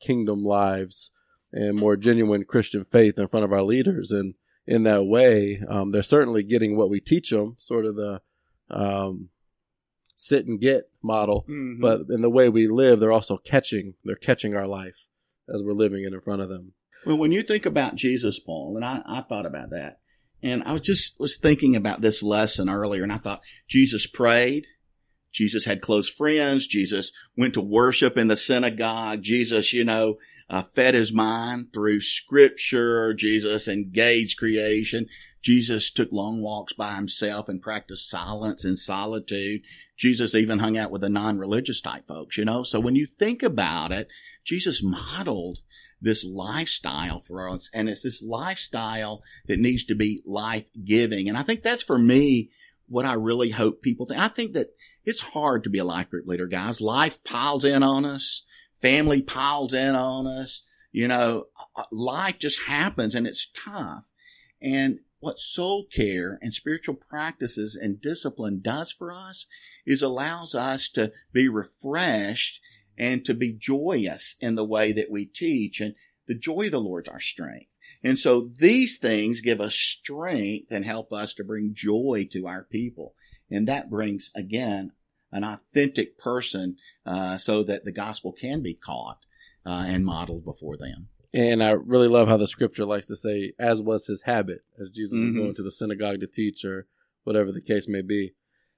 kingdom 0.00 0.44
lives 0.44 1.12
and 1.52 1.78
more 1.78 1.96
genuine 1.96 2.44
Christian 2.44 2.84
faith 2.84 3.18
in 3.18 3.28
front 3.28 3.44
of 3.44 3.52
our 3.52 3.62
leaders. 3.62 4.10
And 4.10 4.34
in 4.66 4.82
that 4.82 5.06
way, 5.06 5.60
um, 5.68 5.92
they're 5.92 6.02
certainly 6.02 6.42
getting 6.42 6.76
what 6.76 6.90
we 6.90 6.98
teach 6.98 7.30
them, 7.30 7.54
sort 7.60 7.86
of 7.86 7.94
the 7.94 8.20
um, 8.70 9.28
sit 10.14 10.46
and 10.46 10.60
get 10.60 10.90
model, 11.02 11.44
mm-hmm. 11.48 11.80
but 11.80 12.02
in 12.10 12.22
the 12.22 12.30
way 12.30 12.48
we 12.48 12.68
live, 12.68 13.00
they're 13.00 13.12
also 13.12 13.36
catching. 13.36 13.94
They're 14.04 14.16
catching 14.16 14.54
our 14.54 14.66
life 14.66 15.06
as 15.48 15.62
we're 15.62 15.72
living 15.72 16.04
it 16.04 16.12
in 16.12 16.20
front 16.20 16.42
of 16.42 16.48
them. 16.48 16.72
Well, 17.04 17.18
when 17.18 17.32
you 17.32 17.42
think 17.42 17.66
about 17.66 17.96
Jesus, 17.96 18.38
Paul, 18.38 18.76
and 18.76 18.84
I, 18.84 19.02
I 19.04 19.22
thought 19.22 19.46
about 19.46 19.70
that, 19.70 19.98
and 20.42 20.62
I 20.64 20.72
was 20.72 20.82
just 20.82 21.18
was 21.18 21.36
thinking 21.36 21.76
about 21.76 22.00
this 22.00 22.22
lesson 22.22 22.68
earlier, 22.68 23.02
and 23.02 23.12
I 23.12 23.18
thought 23.18 23.42
Jesus 23.68 24.06
prayed. 24.06 24.66
Jesus 25.32 25.64
had 25.64 25.80
close 25.80 26.08
friends. 26.08 26.66
Jesus 26.66 27.10
went 27.36 27.54
to 27.54 27.60
worship 27.60 28.18
in 28.18 28.28
the 28.28 28.36
synagogue. 28.36 29.22
Jesus, 29.22 29.72
you 29.72 29.82
know, 29.82 30.18
uh, 30.50 30.62
fed 30.62 30.94
his 30.94 31.12
mind 31.12 31.72
through 31.72 32.00
scripture. 32.00 33.14
Jesus 33.14 33.66
engaged 33.66 34.36
creation. 34.36 35.06
Jesus 35.42 35.90
took 35.90 36.12
long 36.12 36.40
walks 36.40 36.72
by 36.72 36.94
himself 36.94 37.48
and 37.48 37.60
practiced 37.60 38.08
silence 38.08 38.64
and 38.64 38.78
solitude. 38.78 39.62
Jesus 39.96 40.34
even 40.34 40.60
hung 40.60 40.78
out 40.78 40.90
with 40.90 41.00
the 41.00 41.08
non-religious 41.08 41.80
type 41.80 42.06
folks, 42.06 42.38
you 42.38 42.44
know? 42.44 42.62
So 42.62 42.78
when 42.78 42.94
you 42.94 43.06
think 43.06 43.42
about 43.42 43.90
it, 43.90 44.08
Jesus 44.44 44.82
modeled 44.82 45.58
this 46.00 46.24
lifestyle 46.24 47.20
for 47.20 47.48
us. 47.48 47.68
And 47.74 47.88
it's 47.88 48.02
this 48.02 48.22
lifestyle 48.22 49.22
that 49.46 49.60
needs 49.60 49.84
to 49.86 49.94
be 49.94 50.22
life 50.24 50.68
giving. 50.84 51.28
And 51.28 51.36
I 51.36 51.42
think 51.42 51.62
that's 51.62 51.82
for 51.82 51.98
me 51.98 52.50
what 52.88 53.04
I 53.04 53.14
really 53.14 53.50
hope 53.50 53.82
people 53.82 54.06
think. 54.06 54.20
I 54.20 54.28
think 54.28 54.52
that 54.52 54.68
it's 55.04 55.20
hard 55.20 55.64
to 55.64 55.70
be 55.70 55.78
a 55.78 55.84
life 55.84 56.10
group 56.10 56.26
leader, 56.26 56.46
guys. 56.46 56.80
Life 56.80 57.22
piles 57.24 57.64
in 57.64 57.82
on 57.82 58.04
us. 58.04 58.44
Family 58.80 59.22
piles 59.22 59.74
in 59.74 59.94
on 59.94 60.26
us. 60.26 60.62
You 60.92 61.08
know, 61.08 61.46
uh, 61.74 61.84
life 61.90 62.38
just 62.38 62.62
happens 62.62 63.14
and 63.14 63.26
it's 63.26 63.50
tough. 63.52 64.08
And 64.60 65.00
what 65.22 65.38
soul 65.38 65.86
care 65.86 66.36
and 66.42 66.52
spiritual 66.52 66.96
practices 66.96 67.78
and 67.80 68.00
discipline 68.00 68.60
does 68.60 68.90
for 68.90 69.12
us 69.12 69.46
is 69.86 70.02
allows 70.02 70.52
us 70.52 70.88
to 70.88 71.12
be 71.32 71.48
refreshed 71.48 72.60
and 72.98 73.24
to 73.24 73.32
be 73.32 73.52
joyous 73.52 74.34
in 74.40 74.56
the 74.56 74.64
way 74.64 74.90
that 74.90 75.12
we 75.12 75.24
teach. 75.24 75.80
And 75.80 75.94
the 76.26 76.34
joy 76.34 76.64
of 76.64 76.72
the 76.72 76.80
Lord's 76.80 77.08
our 77.08 77.20
strength. 77.20 77.70
And 78.02 78.18
so 78.18 78.50
these 78.58 78.98
things 78.98 79.40
give 79.40 79.60
us 79.60 79.76
strength 79.76 80.72
and 80.72 80.84
help 80.84 81.12
us 81.12 81.34
to 81.34 81.44
bring 81.44 81.72
joy 81.72 82.26
to 82.32 82.48
our 82.48 82.64
people. 82.64 83.14
And 83.48 83.68
that 83.68 83.88
brings, 83.88 84.32
again, 84.34 84.90
an 85.30 85.44
authentic 85.44 86.18
person 86.18 86.78
uh, 87.06 87.38
so 87.38 87.62
that 87.62 87.84
the 87.84 87.92
gospel 87.92 88.32
can 88.32 88.60
be 88.60 88.74
caught 88.74 89.20
uh, 89.64 89.84
and 89.86 90.04
modeled 90.04 90.44
before 90.44 90.76
them. 90.76 91.10
And 91.34 91.62
I 91.62 91.70
really 91.70 92.08
love 92.08 92.28
how 92.28 92.36
the 92.36 92.46
scripture 92.46 92.84
likes 92.84 93.06
to 93.06 93.16
say, 93.16 93.52
as 93.58 93.80
was 93.80 94.06
his 94.06 94.22
habit, 94.22 94.62
as 94.78 94.90
Jesus 94.90 95.18
Mhm. 95.18 95.28
was 95.28 95.34
going 95.34 95.54
to 95.54 95.62
the 95.62 95.70
synagogue 95.72 96.20
to 96.20 96.26
teach 96.26 96.64
or 96.64 96.86
whatever 97.24 97.52
the 97.52 97.60
case 97.62 97.88
may 97.88 98.02
be. 98.02 98.34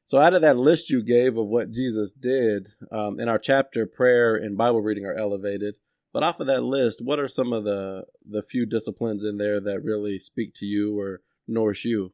So, 0.06 0.18
out 0.18 0.34
of 0.34 0.42
that 0.42 0.58
list 0.58 0.90
you 0.90 1.02
gave 1.02 1.36
of 1.36 1.48
what 1.48 1.72
Jesus 1.72 2.12
did, 2.12 2.68
um, 2.92 3.18
in 3.18 3.28
our 3.28 3.38
chapter, 3.38 3.86
prayer 3.86 4.36
and 4.36 4.56
Bible 4.56 4.82
reading 4.82 5.06
are 5.06 5.14
elevated. 5.14 5.76
But 6.12 6.22
off 6.22 6.38
of 6.38 6.46
that 6.46 6.62
list, 6.62 7.00
what 7.00 7.18
are 7.18 7.26
some 7.26 7.52
of 7.52 7.64
the 7.64 8.06
the 8.24 8.42
few 8.42 8.66
disciplines 8.66 9.24
in 9.24 9.38
there 9.38 9.60
that 9.60 9.82
really 9.82 10.18
speak 10.20 10.54
to 10.56 10.66
you 10.66 10.98
or 10.98 11.22
nourish 11.48 11.84
you? 11.84 12.12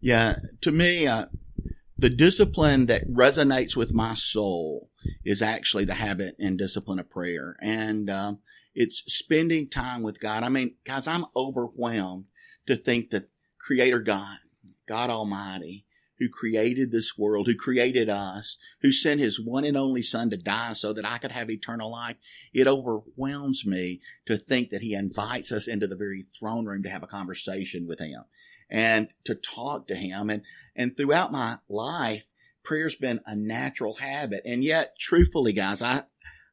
Yeah, 0.00 0.40
to 0.62 0.72
me, 0.72 1.06
uh, 1.06 1.26
the 1.98 2.10
discipline 2.10 2.86
that 2.86 3.06
resonates 3.08 3.76
with 3.76 3.92
my 3.92 4.14
soul 4.14 4.90
is 5.24 5.42
actually 5.42 5.84
the 5.84 5.94
habit 5.94 6.36
and 6.38 6.58
discipline 6.58 6.98
of 6.98 7.08
prayer. 7.08 7.56
And 7.60 8.10
um, 8.10 8.40
it's 8.76 9.02
spending 9.06 9.68
time 9.68 10.02
with 10.02 10.20
God. 10.20 10.42
I 10.42 10.50
mean, 10.50 10.74
guys, 10.84 11.08
I'm 11.08 11.24
overwhelmed 11.34 12.26
to 12.66 12.76
think 12.76 13.10
that 13.10 13.30
Creator 13.58 14.00
God, 14.00 14.36
God 14.86 15.08
Almighty, 15.08 15.86
who 16.18 16.28
created 16.28 16.92
this 16.92 17.16
world, 17.16 17.46
who 17.46 17.56
created 17.56 18.10
us, 18.10 18.58
who 18.82 18.92
sent 18.92 19.20
his 19.20 19.40
one 19.40 19.64
and 19.64 19.78
only 19.78 20.02
son 20.02 20.28
to 20.30 20.36
die 20.36 20.74
so 20.74 20.92
that 20.92 21.06
I 21.06 21.16
could 21.16 21.32
have 21.32 21.50
eternal 21.50 21.90
life. 21.90 22.16
It 22.52 22.66
overwhelms 22.66 23.64
me 23.66 24.00
to 24.26 24.36
think 24.36 24.70
that 24.70 24.82
he 24.82 24.94
invites 24.94 25.52
us 25.52 25.66
into 25.66 25.86
the 25.86 25.96
very 25.96 26.22
throne 26.22 26.66
room 26.66 26.82
to 26.82 26.90
have 26.90 27.02
a 27.02 27.08
conversation 27.08 27.86
with 27.86 27.98
him 27.98 28.24
and 28.70 29.08
to 29.24 29.34
talk 29.34 29.86
to 29.88 29.94
him. 29.94 30.28
And, 30.28 30.42
and 30.74 30.96
throughout 30.96 31.32
my 31.32 31.56
life, 31.68 32.26
prayer's 32.62 32.96
been 32.96 33.20
a 33.24 33.34
natural 33.34 33.94
habit. 33.94 34.42
And 34.44 34.62
yet, 34.62 34.98
truthfully, 34.98 35.54
guys, 35.54 35.80
I, 35.82 36.04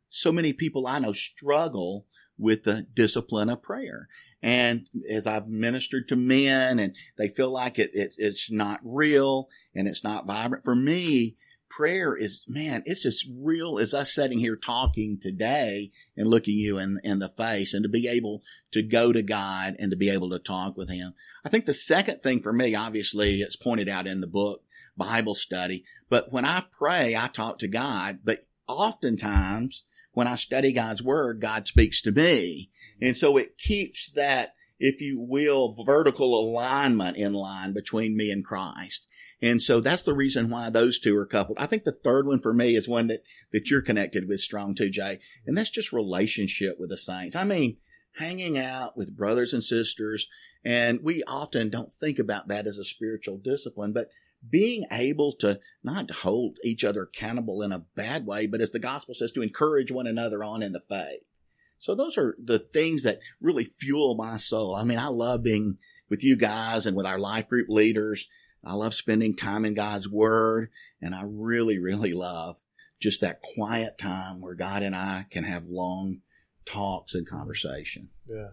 so 0.08 0.32
many 0.32 0.53
people 0.53 0.88
I 0.88 1.00
know 1.00 1.13
struggle 1.13 2.06
with 2.38 2.63
the 2.63 2.88
discipline 2.94 3.50
of 3.50 3.62
prayer. 3.62 4.08
And 4.42 4.90
as 5.10 5.25
I've 5.25 5.48
ministered 5.48 6.08
to 6.10 6.16
men 6.16 6.80
and 6.80 6.96
they 7.18 7.28
feel 7.28 7.50
like 7.50 7.80
it, 7.80 7.92
it's, 7.94 8.18
it's 8.18 8.52
not 8.52 8.82
real 8.84 9.48
and 9.74 9.88
it's 9.88 10.04
not 10.04 10.28
vibrant 10.28 10.66
for 10.66 10.75
me, 10.75 11.38
prayer 11.70 12.16
is, 12.16 12.44
man, 12.48 12.84
it's 12.86 13.06
as 13.06 13.24
real 13.36 13.80
as 13.80 13.94
us 13.94 14.13
sitting 14.13 14.40
here 14.40 14.56
talking 14.56 15.18
today 15.20 15.92
and 16.16 16.28
looking 16.28 16.58
you 16.58 16.78
in, 16.78 17.00
in 17.04 17.20
the 17.20 17.30
face 17.30 17.74
and 17.74 17.84
to 17.84 17.90
be 17.90 18.08
able 18.08 18.44
to 18.72 18.84
go 18.84 19.12
to 19.12 19.24
God 19.24 19.75
and 19.80 19.90
to 19.90 19.98
be 19.98 20.10
able 20.10 20.30
to 20.30 20.40
talk 20.40 20.78
with 20.78 20.90
him. 20.90 21.13
I 21.44 21.50
think 21.50 21.66
the 21.66 21.74
second 21.74 22.22
thing 22.22 22.42
for 22.42 22.54
me, 22.54 22.75
obviously 22.75 23.42
it's 23.42 23.56
pointed 23.56 23.90
out 23.90 24.08
in 24.08 24.22
the 24.22 24.28
book, 24.28 24.63
Bible 24.96 25.36
study, 25.36 25.86
but 26.10 26.32
when 26.32 26.46
I 26.46 26.66
pray, 26.78 27.16
I 27.16 27.28
talk 27.28 27.58
to 27.60 27.68
God, 27.68 28.20
but 28.24 28.46
oftentimes 28.68 29.84
when 30.13 30.27
I 30.27 30.36
study 30.36 30.72
God's 30.72 31.03
word, 31.03 31.41
God 31.41 31.67
speaks 31.67 32.01
to 32.03 32.12
me. 32.12 32.70
And 33.01 33.17
so 33.17 33.38
it 33.38 33.58
keeps 33.58 34.12
that, 34.12 34.55
if 34.79 35.01
you 35.01 35.20
will, 35.20 35.75
vertical 35.86 36.39
alignment 36.39 37.17
in 37.17 37.34
line 37.34 37.74
between 37.74 38.15
me 38.15 38.32
and 38.32 38.46
Christ. 38.46 39.12
And 39.41 39.62
so 39.62 39.82
that's 39.82 40.03
the 40.03 40.13
reason 40.13 40.50
why 40.50 40.70
those 40.70 41.00
two 41.00 41.17
are 41.17 41.25
coupled. 41.25 41.58
I 41.60 41.65
think 41.65 41.84
the 41.84 41.91
third 41.91 42.25
one 42.25 42.39
for 42.39 42.53
me 42.53 42.75
is 42.75 42.88
one 42.88 43.08
that, 43.08 43.24
that 43.51 43.70
you're 43.70 43.82
connected 43.82 44.27
with 44.27 44.39
strong 44.39 44.74
too, 44.74 44.89
Jay. 44.89 45.20
And 45.46 45.58
that's 45.58 45.70
just 45.70 45.91
relationship 45.91 46.79
with 46.79 46.89
the 46.89 46.98
saints. 46.98 47.36
I 47.36 47.43
mean, 47.43 47.77
hanging 48.17 48.58
out 48.58 48.96
with 48.96 49.17
brothers 49.17 49.53
and 49.53 49.63
sisters. 49.63 50.29
And 50.63 51.01
we 51.03 51.24
often 51.24 51.70
don't 51.70 51.91
think 51.91 52.20
about 52.20 52.48
that 52.48 52.67
as 52.67 52.77
a 52.77 52.86
spiritual 52.86 53.38
discipline, 53.38 53.91
but 53.91 54.10
being 54.50 54.86
able 54.92 55.34
to 55.34 55.60
not 55.84 56.12
hold 56.12 56.58
each 56.64 56.84
other 56.84 57.04
accountable 57.04 57.62
in 57.62 57.72
a 57.72 57.86
bad 57.96 58.26
way, 58.26 58.48
but 58.48 58.62
as 58.62 58.72
the 58.72 58.80
gospel 58.80 59.16
says, 59.16 59.32
to 59.32 59.42
encourage 59.42 59.92
one 59.92 60.08
another 60.08 60.44
on 60.44 60.62
in 60.62 60.74
the 60.74 60.84
faith. 60.90 61.22
So 61.80 61.96
those 61.96 62.18
are 62.18 62.36
the 62.44 62.60
things 62.60 63.04
that 63.04 63.20
really 63.42 63.66
fuel 63.66 64.16
my 64.16 64.38
soul. 64.38 64.76
I 64.76 64.84
mean, 64.84 65.00
I 65.00 65.08
love 65.08 65.44
being 65.44 65.78
with 66.10 66.24
you 66.24 66.38
guys 66.38 66.86
and 66.86 66.96
with 66.96 67.06
our 67.06 67.20
life 67.20 67.50
group 67.50 67.68
leaders. 67.70 68.28
I 68.64 68.76
love 68.76 68.94
spending 68.94 69.36
time 69.36 69.66
in 69.66 69.74
God's 69.74 70.10
word. 70.10 70.70
And 71.02 71.14
I 71.14 71.24
really, 71.26 71.80
really 71.80 72.14
love 72.14 72.62
just 73.02 73.20
that 73.20 73.42
quiet 73.42 73.98
time 73.98 74.40
where 74.40 74.56
God 74.56 74.82
and 74.82 74.96
I 74.96 75.26
can 75.30 75.44
have 75.44 75.66
long 75.66 76.22
talks 76.66 77.14
and 77.14 77.28
conversation. 77.28 78.10
Yeah. 78.30 78.52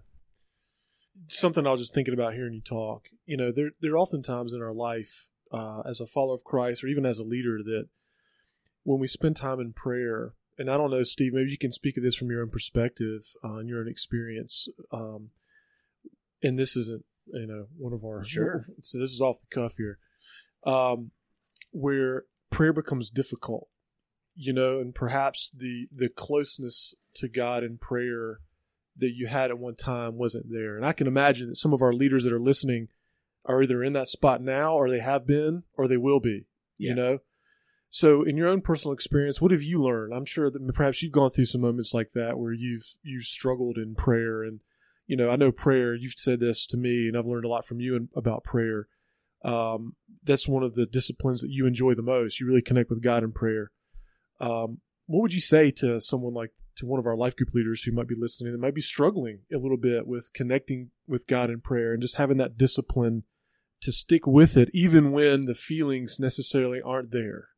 Something 1.28 1.66
I 1.66 1.70
was 1.70 1.82
just 1.82 1.94
thinking 1.94 2.14
about 2.14 2.34
hearing 2.34 2.54
you 2.54 2.60
talk. 2.60 3.04
You 3.26 3.36
know, 3.36 3.52
there 3.52 3.70
there 3.80 3.92
are 3.92 3.98
often 3.98 4.22
times 4.22 4.52
in 4.52 4.62
our 4.62 4.72
life, 4.72 5.28
uh, 5.50 5.82
as 5.86 6.00
a 6.00 6.06
follower 6.06 6.34
of 6.34 6.44
Christ 6.44 6.84
or 6.84 6.88
even 6.88 7.06
as 7.06 7.18
a 7.18 7.24
leader, 7.24 7.58
that 7.62 7.88
when 8.82 8.98
we 9.00 9.06
spend 9.06 9.36
time 9.36 9.60
in 9.60 9.72
prayer, 9.72 10.32
and 10.58 10.70
I 10.70 10.76
don't 10.76 10.90
know, 10.90 11.02
Steve, 11.02 11.32
maybe 11.32 11.50
you 11.50 11.58
can 11.58 11.72
speak 11.72 11.96
of 11.96 12.02
this 12.02 12.14
from 12.14 12.30
your 12.30 12.42
own 12.42 12.50
perspective 12.50 13.34
uh, 13.44 13.56
and 13.56 13.68
your 13.68 13.80
own 13.80 13.88
experience. 13.88 14.68
Um, 14.92 15.30
and 16.42 16.58
this 16.58 16.76
isn't, 16.76 17.04
you 17.26 17.46
know, 17.46 17.66
one 17.76 17.92
of 17.92 18.04
our 18.04 18.24
Sure. 18.24 18.66
So 18.80 18.98
this 18.98 19.12
is 19.12 19.20
off 19.20 19.40
the 19.40 19.54
cuff 19.54 19.74
here, 19.76 19.98
um, 20.64 21.10
where 21.70 22.24
prayer 22.50 22.72
becomes 22.72 23.10
difficult, 23.10 23.68
you 24.34 24.52
know, 24.52 24.80
and 24.80 24.94
perhaps 24.94 25.50
the 25.56 25.86
the 25.94 26.08
closeness 26.08 26.94
to 27.14 27.28
God 27.28 27.62
in 27.62 27.78
prayer 27.78 28.40
that 28.96 29.12
you 29.14 29.28
had 29.28 29.50
at 29.50 29.58
one 29.58 29.76
time 29.76 30.16
wasn't 30.16 30.50
there. 30.50 30.76
And 30.76 30.84
I 30.84 30.92
can 30.92 31.06
imagine 31.06 31.48
that 31.48 31.56
some 31.56 31.72
of 31.72 31.82
our 31.82 31.92
leaders 31.92 32.24
that 32.24 32.32
are 32.32 32.40
listening 32.40 32.88
are 33.44 33.62
either 33.62 33.82
in 33.82 33.92
that 33.94 34.08
spot 34.08 34.42
now, 34.42 34.74
or 34.74 34.90
they 34.90 35.00
have 35.00 35.26
been, 35.26 35.64
or 35.74 35.88
they 35.88 35.96
will 35.96 36.20
be. 36.20 36.46
Yeah. 36.78 36.90
You 36.90 36.94
know. 36.94 37.18
So, 37.92 38.22
in 38.22 38.36
your 38.36 38.48
own 38.48 38.60
personal 38.60 38.94
experience, 38.94 39.40
what 39.40 39.50
have 39.50 39.64
you 39.64 39.82
learned? 39.82 40.14
I'm 40.14 40.24
sure 40.24 40.48
that 40.48 40.74
perhaps 40.74 41.02
you've 41.02 41.12
gone 41.12 41.32
through 41.32 41.46
some 41.46 41.60
moments 41.60 41.92
like 41.92 42.12
that 42.14 42.38
where 42.38 42.52
you've 42.52 42.94
you've 43.02 43.24
struggled 43.24 43.78
in 43.78 43.96
prayer, 43.96 44.44
and 44.44 44.60
you 45.06 45.16
know, 45.16 45.28
I 45.28 45.36
know 45.36 45.50
prayer. 45.50 45.94
You've 45.94 46.14
said 46.16 46.38
this 46.38 46.66
to 46.66 46.76
me, 46.76 47.08
and 47.08 47.16
I've 47.16 47.26
learned 47.26 47.44
a 47.44 47.48
lot 47.48 47.66
from 47.66 47.80
you 47.80 47.96
in, 47.96 48.08
about 48.14 48.44
prayer. 48.44 48.86
Um, 49.44 49.96
that's 50.22 50.46
one 50.46 50.62
of 50.62 50.74
the 50.74 50.86
disciplines 50.86 51.40
that 51.40 51.50
you 51.50 51.66
enjoy 51.66 51.94
the 51.94 52.02
most. 52.02 52.38
You 52.38 52.46
really 52.46 52.62
connect 52.62 52.90
with 52.90 53.02
God 53.02 53.24
in 53.24 53.32
prayer. 53.32 53.72
Um, 54.38 54.80
what 55.06 55.22
would 55.22 55.34
you 55.34 55.40
say 55.40 55.72
to 55.72 56.00
someone 56.00 56.34
like 56.34 56.52
to 56.80 56.86
one 56.86 56.98
of 56.98 57.06
our 57.06 57.16
life 57.16 57.36
group 57.36 57.54
leaders 57.54 57.82
who 57.82 57.92
might 57.92 58.08
be 58.08 58.14
listening 58.18 58.52
that 58.52 58.60
might 58.60 58.74
be 58.74 58.80
struggling 58.80 59.40
a 59.52 59.58
little 59.58 59.76
bit 59.76 60.06
with 60.06 60.32
connecting 60.32 60.90
with 61.06 61.26
God 61.26 61.50
in 61.50 61.60
prayer 61.60 61.92
and 61.92 62.02
just 62.02 62.16
having 62.16 62.38
that 62.38 62.56
discipline 62.56 63.24
to 63.82 63.92
stick 63.92 64.26
with 64.26 64.56
it, 64.56 64.70
even 64.72 65.12
when 65.12 65.44
the 65.44 65.54
feelings 65.54 66.16
necessarily 66.18 66.82
aren't 66.82 67.12
there? 67.12 67.48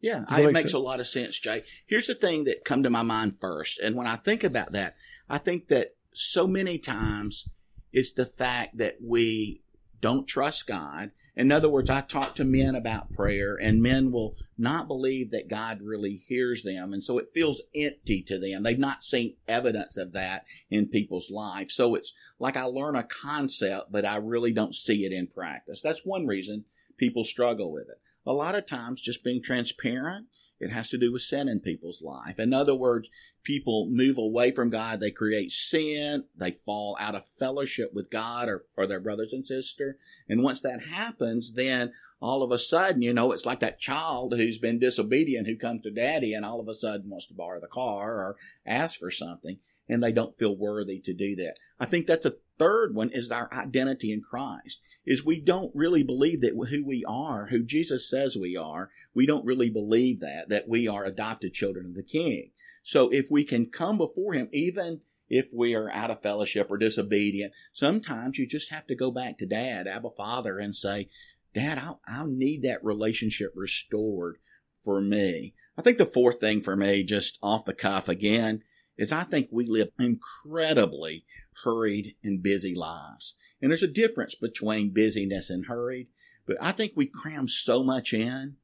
Yeah, 0.00 0.24
that 0.28 0.40
it 0.40 0.46
makes 0.52 0.60
sense? 0.60 0.72
a 0.72 0.78
lot 0.78 1.00
of 1.00 1.06
sense, 1.06 1.38
Jay. 1.38 1.64
Here's 1.86 2.06
the 2.06 2.14
thing 2.14 2.44
that 2.44 2.64
come 2.64 2.82
to 2.82 2.90
my 2.90 3.02
mind 3.02 3.38
first, 3.40 3.78
and 3.80 3.96
when 3.96 4.06
I 4.06 4.16
think 4.16 4.44
about 4.44 4.72
that, 4.72 4.96
I 5.28 5.38
think 5.38 5.68
that 5.68 5.96
so 6.12 6.46
many 6.46 6.78
times 6.78 7.48
it's 7.92 8.12
the 8.12 8.26
fact 8.26 8.78
that 8.78 8.98
we 9.02 9.62
don't 10.00 10.28
trust 10.28 10.66
God. 10.66 11.10
In 11.36 11.50
other 11.50 11.68
words, 11.68 11.90
I 11.90 12.00
talk 12.00 12.36
to 12.36 12.44
men 12.44 12.74
about 12.76 13.12
prayer, 13.12 13.56
and 13.56 13.82
men 13.82 14.12
will 14.12 14.36
not 14.56 14.86
believe 14.86 15.32
that 15.32 15.48
God 15.48 15.80
really 15.82 16.22
hears 16.28 16.62
them, 16.62 16.92
and 16.92 17.02
so 17.02 17.18
it 17.18 17.32
feels 17.34 17.60
empty 17.74 18.22
to 18.22 18.38
them. 18.38 18.62
They've 18.62 18.78
not 18.78 19.02
seen 19.02 19.36
evidence 19.48 19.96
of 19.96 20.12
that 20.12 20.44
in 20.70 20.86
people's 20.86 21.30
lives. 21.30 21.74
So 21.74 21.96
it's 21.96 22.12
like 22.38 22.56
I 22.56 22.64
learn 22.64 22.94
a 22.94 23.02
concept, 23.02 23.90
but 23.90 24.04
I 24.04 24.16
really 24.16 24.52
don't 24.52 24.74
see 24.74 25.04
it 25.04 25.12
in 25.12 25.26
practice. 25.26 25.80
That's 25.80 26.06
one 26.06 26.26
reason 26.26 26.66
people 26.96 27.24
struggle 27.24 27.72
with 27.72 27.88
it 27.88 28.00
a 28.26 28.32
lot 28.32 28.54
of 28.54 28.66
times 28.66 29.00
just 29.00 29.24
being 29.24 29.42
transparent 29.42 30.26
it 30.60 30.70
has 30.70 30.88
to 30.90 30.98
do 30.98 31.12
with 31.12 31.22
sin 31.22 31.48
in 31.48 31.60
people's 31.60 32.02
life. 32.02 32.38
In 32.38 32.52
other 32.52 32.74
words 32.74 33.10
people 33.42 33.88
move 33.90 34.16
away 34.16 34.50
from 34.50 34.70
god. 34.70 35.00
They 35.00 35.10
create 35.10 35.52
sin. 35.52 36.24
They 36.36 36.52
fall 36.52 36.96
out 36.98 37.14
of 37.14 37.28
fellowship 37.38 37.92
with 37.92 38.10
god 38.10 38.48
or, 38.48 38.64
or 38.76 38.86
their 38.86 39.00
brothers 39.00 39.32
and 39.32 39.46
sister. 39.46 39.98
And 40.28 40.42
once 40.42 40.60
that 40.62 40.84
happens 40.84 41.54
then 41.54 41.92
all 42.20 42.42
of 42.42 42.50
a 42.50 42.58
sudden 42.58 43.02
you 43.02 43.12
know 43.12 43.32
it's 43.32 43.44
like 43.44 43.60
that 43.60 43.80
child 43.80 44.34
who's 44.34 44.58
been 44.58 44.78
disobedient 44.78 45.46
who 45.46 45.56
comes 45.56 45.82
to 45.82 45.90
daddy 45.90 46.32
and 46.32 46.44
all 46.44 46.60
of 46.60 46.68
a 46.68 46.74
sudden 46.74 47.10
wants 47.10 47.26
to 47.26 47.34
borrow 47.34 47.60
the 47.60 47.66
car 47.66 48.14
or 48.14 48.36
ask 48.66 48.98
for 48.98 49.10
something 49.10 49.58
and 49.88 50.02
they 50.02 50.12
don't 50.12 50.38
feel 50.38 50.56
worthy 50.56 50.98
to 51.00 51.12
do 51.12 51.36
that. 51.36 51.56
I 51.78 51.86
think 51.86 52.06
that's 52.06 52.26
a 52.26 52.36
third 52.58 52.94
one 52.94 53.10
is 53.10 53.30
our 53.30 53.52
identity 53.52 54.12
in 54.12 54.22
christ 54.22 54.80
is 55.06 55.24
we 55.24 55.40
don't 55.40 55.74
really 55.74 56.02
believe 56.02 56.40
that 56.40 56.54
who 56.70 56.84
we 56.84 57.04
are, 57.06 57.46
who 57.46 57.62
Jesus 57.62 58.08
says 58.08 58.36
we 58.36 58.56
are, 58.56 58.90
we 59.14 59.26
don't 59.26 59.44
really 59.44 59.70
believe 59.70 60.20
that, 60.20 60.48
that 60.48 60.68
we 60.68 60.88
are 60.88 61.04
adopted 61.04 61.52
children 61.52 61.86
of 61.86 61.94
the 61.94 62.02
King. 62.02 62.50
So 62.82 63.08
if 63.10 63.30
we 63.30 63.44
can 63.44 63.66
come 63.66 63.96
before 63.96 64.34
Him, 64.34 64.48
even 64.52 65.00
if 65.28 65.46
we 65.54 65.74
are 65.74 65.90
out 65.90 66.10
of 66.10 66.22
fellowship 66.22 66.66
or 66.70 66.76
disobedient, 66.76 67.52
sometimes 67.72 68.38
you 68.38 68.46
just 68.46 68.70
have 68.70 68.86
to 68.88 68.94
go 68.94 69.10
back 69.10 69.38
to 69.38 69.46
Dad, 69.46 69.86
Abba 69.86 70.10
Father, 70.16 70.58
and 70.58 70.76
say, 70.76 71.08
Dad, 71.54 71.78
I, 71.78 71.94
I 72.06 72.24
need 72.26 72.62
that 72.62 72.84
relationship 72.84 73.52
restored 73.54 74.38
for 74.82 75.00
me. 75.00 75.54
I 75.78 75.82
think 75.82 75.98
the 75.98 76.06
fourth 76.06 76.40
thing 76.40 76.60
for 76.60 76.76
me, 76.76 77.04
just 77.04 77.38
off 77.42 77.64
the 77.64 77.72
cuff 77.72 78.08
again, 78.08 78.62
is 78.96 79.12
I 79.12 79.24
think 79.24 79.48
we 79.50 79.66
live 79.66 79.88
incredibly 79.98 81.24
hurried 81.64 82.14
and 82.22 82.42
busy 82.42 82.74
lives. 82.74 83.34
And 83.60 83.70
there's 83.70 83.82
a 83.82 83.88
difference 83.88 84.34
between 84.34 84.92
busyness 84.92 85.48
and 85.48 85.66
hurried, 85.66 86.08
but 86.46 86.56
I 86.60 86.72
think 86.72 86.92
we 86.94 87.06
cram 87.06 87.48
so 87.48 87.82
much 87.82 88.12
in 88.12 88.56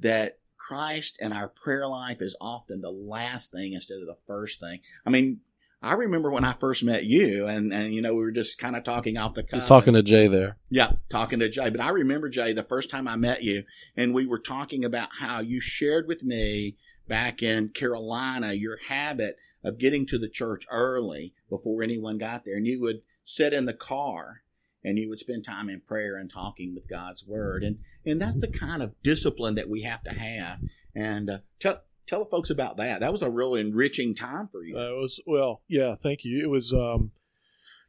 that 0.00 0.38
Christ 0.56 1.18
and 1.20 1.32
our 1.32 1.48
prayer 1.48 1.86
life 1.86 2.20
is 2.20 2.36
often 2.40 2.80
the 2.80 2.90
last 2.90 3.52
thing 3.52 3.72
instead 3.72 4.00
of 4.00 4.06
the 4.06 4.16
first 4.26 4.60
thing. 4.60 4.80
I 5.04 5.10
mean, 5.10 5.40
I 5.82 5.92
remember 5.92 6.30
when 6.30 6.44
I 6.44 6.54
first 6.54 6.82
met 6.82 7.04
you, 7.04 7.46
and 7.46 7.72
and 7.72 7.94
you 7.94 8.02
know 8.02 8.14
we 8.14 8.22
were 8.22 8.32
just 8.32 8.58
kind 8.58 8.74
of 8.74 8.82
talking 8.82 9.18
off 9.18 9.34
the 9.34 9.42
cuff. 9.42 9.60
He's 9.60 9.68
talking 9.68 9.94
to 9.94 10.02
Jay 10.02 10.26
there. 10.26 10.56
Yeah, 10.70 10.92
talking 11.08 11.38
to 11.38 11.48
Jay. 11.48 11.70
But 11.70 11.80
I 11.80 11.90
remember 11.90 12.28
Jay 12.28 12.52
the 12.52 12.62
first 12.62 12.90
time 12.90 13.06
I 13.06 13.16
met 13.16 13.44
you, 13.44 13.64
and 13.96 14.14
we 14.14 14.26
were 14.26 14.38
talking 14.38 14.84
about 14.84 15.10
how 15.20 15.40
you 15.40 15.60
shared 15.60 16.08
with 16.08 16.24
me 16.24 16.76
back 17.06 17.42
in 17.42 17.68
Carolina 17.68 18.52
your 18.52 18.78
habit 18.88 19.36
of 19.62 19.78
getting 19.78 20.06
to 20.06 20.18
the 20.18 20.28
church 20.28 20.66
early 20.70 21.34
before 21.48 21.82
anyone 21.82 22.18
got 22.18 22.44
there, 22.44 22.56
and 22.56 22.66
you 22.66 22.80
would 22.80 23.02
sit 23.24 23.52
in 23.52 23.66
the 23.66 23.74
car 23.74 24.42
and 24.86 24.98
you 25.00 25.08
would 25.08 25.18
spend 25.18 25.44
time 25.44 25.68
in 25.68 25.80
prayer 25.80 26.16
and 26.16 26.30
talking 26.30 26.72
with 26.74 26.88
God's 26.88 27.26
word, 27.26 27.64
and 27.64 27.80
and 28.06 28.20
that's 28.20 28.38
the 28.38 28.48
kind 28.48 28.82
of 28.82 28.94
discipline 29.02 29.56
that 29.56 29.68
we 29.68 29.82
have 29.82 30.02
to 30.04 30.12
have. 30.12 30.60
And 30.94 31.28
uh, 31.28 31.38
tell 31.58 31.82
tell 32.06 32.20
the 32.20 32.30
folks 32.30 32.50
about 32.50 32.76
that. 32.76 33.00
That 33.00 33.10
was 33.10 33.22
a 33.22 33.30
real 33.30 33.56
enriching 33.56 34.14
time 34.14 34.48
for 34.50 34.64
you. 34.64 34.78
Uh, 34.78 34.92
it 34.92 34.96
was 34.96 35.20
well, 35.26 35.62
yeah. 35.68 35.96
Thank 35.96 36.24
you. 36.24 36.40
It 36.40 36.48
was, 36.48 36.72
um, 36.72 37.10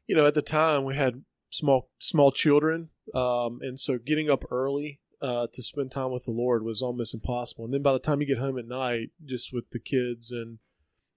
you 0.07 0.15
know, 0.15 0.25
at 0.25 0.33
the 0.33 0.41
time 0.41 0.85
we 0.85 0.95
had 0.95 1.23
small 1.51 1.89
small 1.99 2.31
children, 2.31 2.89
um, 3.13 3.59
and 3.61 3.79
so 3.79 3.99
getting 3.99 4.29
up 4.29 4.43
early 4.49 4.99
uh, 5.21 5.45
to 5.53 5.61
spend 5.61 5.91
time 5.91 6.11
with 6.11 6.25
the 6.25 6.31
Lord 6.31 6.63
was 6.63 6.81
almost 6.81 7.13
impossible. 7.13 7.65
And 7.65 7.73
then 7.73 7.83
by 7.83 7.93
the 7.93 7.99
time 7.99 8.21
you 8.21 8.27
get 8.27 8.39
home 8.39 8.57
at 8.57 8.67
night, 8.67 9.11
just 9.23 9.53
with 9.53 9.69
the 9.69 9.79
kids 9.79 10.31
and 10.31 10.57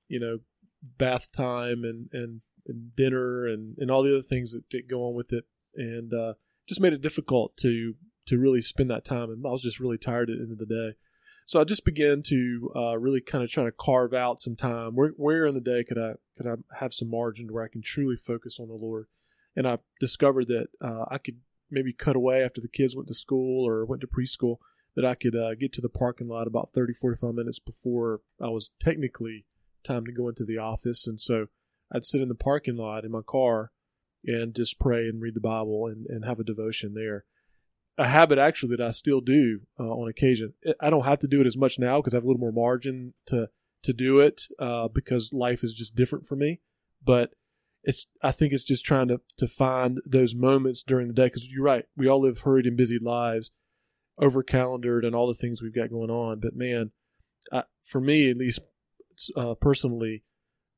you 0.09 0.21
know, 0.21 0.41
bath 0.99 1.33
time 1.33 1.85
and 1.85 2.11
and, 2.13 2.43
and 2.67 2.95
dinner 2.95 3.47
and 3.47 3.79
and 3.79 3.91
all 3.91 4.03
the 4.03 4.13
other 4.13 4.23
things 4.23 4.53
that, 4.53 4.69
that 4.71 4.87
go 4.87 5.07
on 5.07 5.15
with 5.15 5.33
it, 5.33 5.47
and 5.75 6.13
uh, 6.13 6.35
just 6.69 6.81
made 6.81 6.93
it 6.93 7.03
difficult 7.03 7.57
to 7.59 7.95
to 8.27 8.39
really 8.39 8.61
spend 8.61 8.91
that 8.91 9.05
time. 9.05 9.31
And 9.31 9.45
I 9.47 9.51
was 9.51 9.63
just 9.63 9.81
really 9.81 9.99
tired 9.99 10.31
at 10.31 10.37
the 10.37 10.43
end 10.43 10.53
of 10.53 10.59
the 10.59 10.67
day. 10.67 10.97
So 11.47 11.61
I 11.61 11.65
just 11.65 11.85
began 11.85 12.23
to 12.27 12.71
uh, 12.77 12.99
really 12.99 13.21
kind 13.21 13.43
of 13.43 13.51
try 13.51 13.65
to 13.65 13.73
carve 13.73 14.15
out 14.15 14.41
some 14.41 14.55
time. 14.55 14.95
Where, 14.95 15.09
where 15.17 15.47
in 15.47 15.55
the 15.55 15.61
day 15.61 15.83
could 15.83 15.99
I 15.99 16.13
could 16.37 16.47
I 16.47 16.55
have 16.79 16.95
some 16.95 17.11
margin 17.11 17.53
where 17.53 17.65
I 17.65 17.69
can 17.69 17.83
truly 17.83 18.17
focus 18.17 18.59
on 18.61 18.69
the 18.69 18.75
Lord? 18.75 19.07
And 19.57 19.67
I 19.67 19.79
discovered 19.99 20.47
that 20.47 20.69
uh, 20.81 21.07
I 21.11 21.19
could 21.19 21.39
maybe 21.71 21.93
cut 21.93 22.15
away 22.15 22.45
after 22.45 22.61
the 22.61 22.69
kids 22.69 22.95
went 22.95 23.09
to 23.09 23.15
school 23.15 23.67
or 23.67 23.85
went 23.85 24.01
to 24.03 24.07
preschool. 24.07 24.59
That 24.97 25.05
I 25.05 25.15
could 25.15 25.37
uh, 25.37 25.55
get 25.55 25.73
to 25.75 25.81
the 25.81 25.89
parking 25.89 26.29
lot 26.29 26.49
about 26.49 26.71
30, 26.73 26.95
45 26.95 27.35
minutes 27.35 27.61
before 27.61 28.21
I 28.41 28.49
was 28.49 28.71
technically 28.81 29.45
time 29.85 30.05
to 30.05 30.13
go 30.13 30.29
into 30.29 30.45
the 30.45 30.59
office. 30.59 31.07
And 31.07 31.21
so 31.21 31.47
I'd 31.93 32.05
sit 32.05 32.21
in 32.21 32.29
the 32.29 32.35
parking 32.35 32.77
lot 32.77 33.05
in 33.05 33.13
my 33.13 33.23
car 33.25 33.71
and 34.25 34.55
just 34.55 34.79
pray 34.79 35.09
and 35.09 35.21
read 35.21 35.35
the 35.35 35.41
Bible 35.41 35.87
and, 35.87 36.07
and 36.07 36.25
have 36.25 36.41
a 36.41 36.45
devotion 36.45 36.95
there 36.95 37.25
a 38.01 38.09
habit 38.09 38.39
actually 38.39 38.75
that 38.75 38.85
I 38.85 38.91
still 38.93 39.21
do 39.21 39.61
uh, 39.79 39.85
on 39.85 40.09
occasion. 40.09 40.55
I 40.81 40.89
don't 40.89 41.05
have 41.05 41.19
to 41.19 41.29
do 41.29 41.43
it 41.43 41.47
as 41.47 41.59
much 41.59 41.79
now 41.79 41.99
because 41.99 42.15
I 42.15 42.17
have 42.17 42.25
a 42.25 42.27
little 42.27 42.41
more 42.41 42.51
margin 42.51 43.13
to 43.27 43.51
to 43.83 43.93
do 43.93 44.21
it 44.21 44.45
uh, 44.59 44.89
because 44.89 45.33
life 45.33 45.63
is 45.63 45.75
just 45.75 45.95
different 45.95 46.27
for 46.27 46.35
me. 46.35 46.61
But 47.05 47.35
it's 47.85 48.07
I 48.23 48.33
think 48.33 48.55
it's 48.55 48.65
just 48.65 48.87
trying 48.87 49.09
to 49.09 49.21
to 49.37 49.47
find 49.47 50.01
those 50.07 50.35
moments 50.35 50.83
during 50.83 51.09
the 51.09 51.13
day 51.15 51.27
because 51.27 51.47
you're 51.53 51.63
right. 51.63 51.85
We 51.95 52.09
all 52.09 52.23
live 52.23 52.41
hurried 52.41 52.67
and 52.67 52.77
busy 52.77 52.99
lives, 52.99 53.51
over 54.17 54.43
calendared, 54.43 55.05
and 55.05 55.15
all 55.15 55.29
the 55.29 55.35
things 55.35 55.61
we've 55.61 55.75
got 55.75 55.91
going 55.91 56.11
on. 56.11 56.41
But 56.41 56.57
man, 56.57 56.93
I, 57.53 57.65
for 57.85 58.01
me 58.01 58.31
at 58.31 58.39
least 58.39 58.61
uh, 59.37 59.55
personally, 59.57 60.23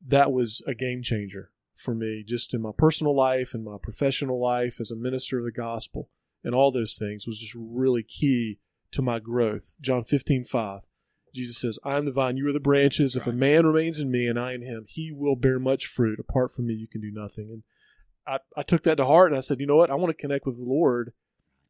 that 0.08 0.32
was 0.32 0.60
a 0.66 0.74
game 0.74 1.02
changer 1.02 1.51
for 1.82 1.94
me, 1.94 2.24
just 2.26 2.54
in 2.54 2.62
my 2.62 2.70
personal 2.76 3.14
life 3.14 3.54
and 3.54 3.64
my 3.64 3.76
professional 3.82 4.40
life 4.40 4.80
as 4.80 4.90
a 4.90 4.96
minister 4.96 5.38
of 5.38 5.44
the 5.44 5.52
gospel 5.52 6.08
and 6.44 6.54
all 6.54 6.70
those 6.70 6.96
things 6.96 7.26
was 7.26 7.38
just 7.38 7.54
really 7.56 8.02
key 8.02 8.58
to 8.92 9.02
my 9.02 9.18
growth. 9.18 9.74
John 9.80 10.04
15, 10.04 10.44
5. 10.44 10.80
Jesus 11.34 11.56
says, 11.56 11.78
I 11.82 11.96
am 11.96 12.04
the 12.04 12.12
vine, 12.12 12.36
you 12.36 12.46
are 12.48 12.52
the 12.52 12.60
branches. 12.60 13.16
If 13.16 13.26
a 13.26 13.32
man 13.32 13.64
remains 13.64 13.98
in 13.98 14.10
me 14.10 14.26
and 14.26 14.38
I 14.38 14.52
in 14.52 14.60
him, 14.60 14.84
he 14.86 15.10
will 15.12 15.34
bear 15.34 15.58
much 15.58 15.86
fruit. 15.86 16.20
Apart 16.20 16.52
from 16.52 16.66
me, 16.66 16.74
you 16.74 16.86
can 16.86 17.00
do 17.00 17.10
nothing. 17.10 17.48
And 17.50 17.62
I, 18.26 18.38
I 18.54 18.62
took 18.62 18.82
that 18.82 18.96
to 18.96 19.06
heart 19.06 19.30
and 19.30 19.38
I 19.38 19.40
said, 19.40 19.58
you 19.58 19.66
know 19.66 19.76
what? 19.76 19.90
I 19.90 19.94
want 19.94 20.10
to 20.10 20.20
connect 20.20 20.44
with 20.44 20.58
the 20.58 20.64
Lord. 20.64 21.12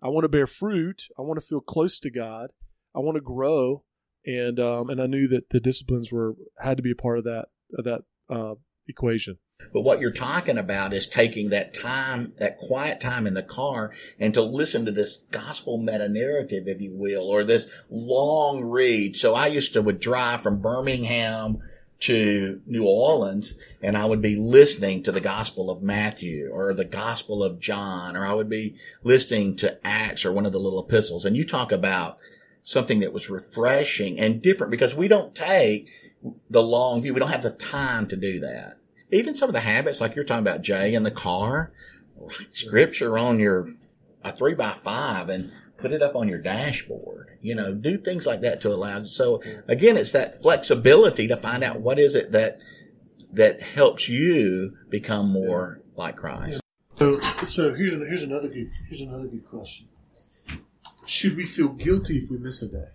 I 0.03 0.09
want 0.09 0.25
to 0.25 0.29
bear 0.29 0.49
fruit. 0.49 1.07
I 1.17 1.23
want 1.23 1.41
to 1.41 1.47
feel 1.47 1.61
close 1.61 2.01
to 2.01 2.11
God. 2.11 2.51
I 2.95 2.99
want 2.99 3.15
to 3.15 3.21
grow. 3.21 3.85
And 4.27 4.61
um, 4.61 4.89
and 4.89 5.03
I 5.03 5.07
knew 5.07 5.27
that 5.29 5.51
the 5.51 5.59
disciplines 5.61 6.13
were 6.13 6.37
had 6.61 6.77
to 6.77 6.83
be 6.83 6.93
a 6.93 6.97
part 6.97 7.19
of 7.19 7.25
that 7.25 7.47
of 7.77 7.85
that 7.85 8.03
uh, 8.29 8.55
equation. 8.87 9.39
But 9.73 9.83
what 9.83 10.01
you're 10.01 10.11
talking 10.11 10.59
about 10.59 10.93
is 10.93 11.07
taking 11.07 11.51
that 11.51 11.75
time, 11.75 12.33
that 12.39 12.59
quiet 12.59 13.01
time 13.01 13.27
in 13.27 13.35
the 13.35 13.43
car 13.43 13.93
and 14.19 14.33
to 14.35 14.43
listen 14.43 14.85
to 14.87 14.93
this 14.93 15.19
gospel 15.31 15.79
meta 15.79 16.09
narrative, 16.09 16.65
if 16.67 16.81
you 16.81 16.95
will, 16.95 17.27
or 17.27 17.45
this 17.45 17.67
long 17.91 18.65
read. 18.65 19.17
So 19.17 19.35
I 19.35 19.49
used 19.49 19.73
to 19.75 19.83
would 19.83 20.01
drive 20.01 20.43
from 20.43 20.61
Birmingham 20.61 21.59
to 22.01 22.61
New 22.67 22.85
Orleans 22.85 23.55
and 23.81 23.97
I 23.97 24.07
would 24.07 24.21
be 24.21 24.35
listening 24.35 25.05
to 25.05 25.13
the 25.13 25.21
gospel 25.21 25.71
of 25.71 25.83
Matthew 25.83 26.51
or 26.53 26.75
the 26.75 26.85
gospel 26.85 27.45
of 27.45 27.61
John, 27.61 28.17
or 28.17 28.27
I 28.27 28.35
would 28.35 28.49
be 28.49 28.75
listening 29.05 29.55
to 29.57 29.79
Acts 29.87 30.25
or 30.25 30.33
one 30.33 30.45
of 30.45 30.53
the 30.53 30.59
little 30.59 30.85
epistles. 30.85 31.25
And 31.25 31.37
you 31.37 31.45
talk 31.45 31.71
about 31.71 32.19
something 32.63 33.01
that 33.01 33.13
was 33.13 33.31
refreshing 33.31 34.19
and 34.19 34.43
different 34.43 34.73
because 34.73 34.95
we 34.95 35.07
don't 35.07 35.35
take 35.35 35.89
the 36.51 36.63
long 36.63 37.03
view. 37.03 37.15
We 37.15 37.21
don't 37.21 37.29
have 37.31 37.43
the 37.43 37.51
time 37.51 38.09
to 38.09 38.17
do 38.17 38.41
that 38.41 38.79
even 39.13 39.35
some 39.35 39.49
of 39.49 39.53
the 39.53 39.61
habits, 39.61 40.01
like 40.01 40.17
you're 40.17 40.25
talking 40.25 40.47
about, 40.47 40.63
Jay, 40.63 40.95
in 40.95 41.03
the 41.03 41.11
car, 41.11 41.73
write 42.17 42.53
scripture 42.53 43.19
on 43.19 43.39
your 43.39 43.75
a 44.25 44.33
three 44.33 44.55
by 44.55 44.73
five 44.73 45.29
and 45.29 45.53
put 45.77 45.93
it 45.93 46.03
up 46.03 46.17
on 46.17 46.29
your 46.29 46.39
dashboard. 46.39 47.29
You 47.43 47.55
know, 47.55 47.75
do 47.75 47.99
things 47.99 48.27
like 48.27 48.41
that 48.41 48.61
to 48.63 48.71
allow. 48.71 49.05
So 49.05 49.43
again, 49.69 49.97
it's 49.97 50.13
that 50.13 50.43
flexibility 50.43 51.29
to 51.29 51.37
find 51.37 51.63
out 51.63 51.81
what 51.81 51.99
is 51.99 52.15
it 52.15 52.33
that 52.33 52.59
that 53.33 53.61
helps 53.63 54.09
you 54.09 54.77
become 54.89 55.31
more 55.31 55.81
like 55.97 56.17
Christ. 56.17 56.61
So, 56.99 57.19
so 57.21 57.75
here's 57.75 57.95
an, 57.95 58.01
here's 58.07 58.23
another 58.23 58.49
good 58.49 58.71
here's 58.89 59.01
another 59.01 59.27
good 59.27 59.45
question. 59.49 59.89
Should 61.07 61.37
we 61.37 61.45
feel 61.45 61.69
guilty 61.69 62.19
if 62.19 62.31
we 62.31 62.39
miss 62.39 62.63
a 62.63 62.69
day? 62.69 62.89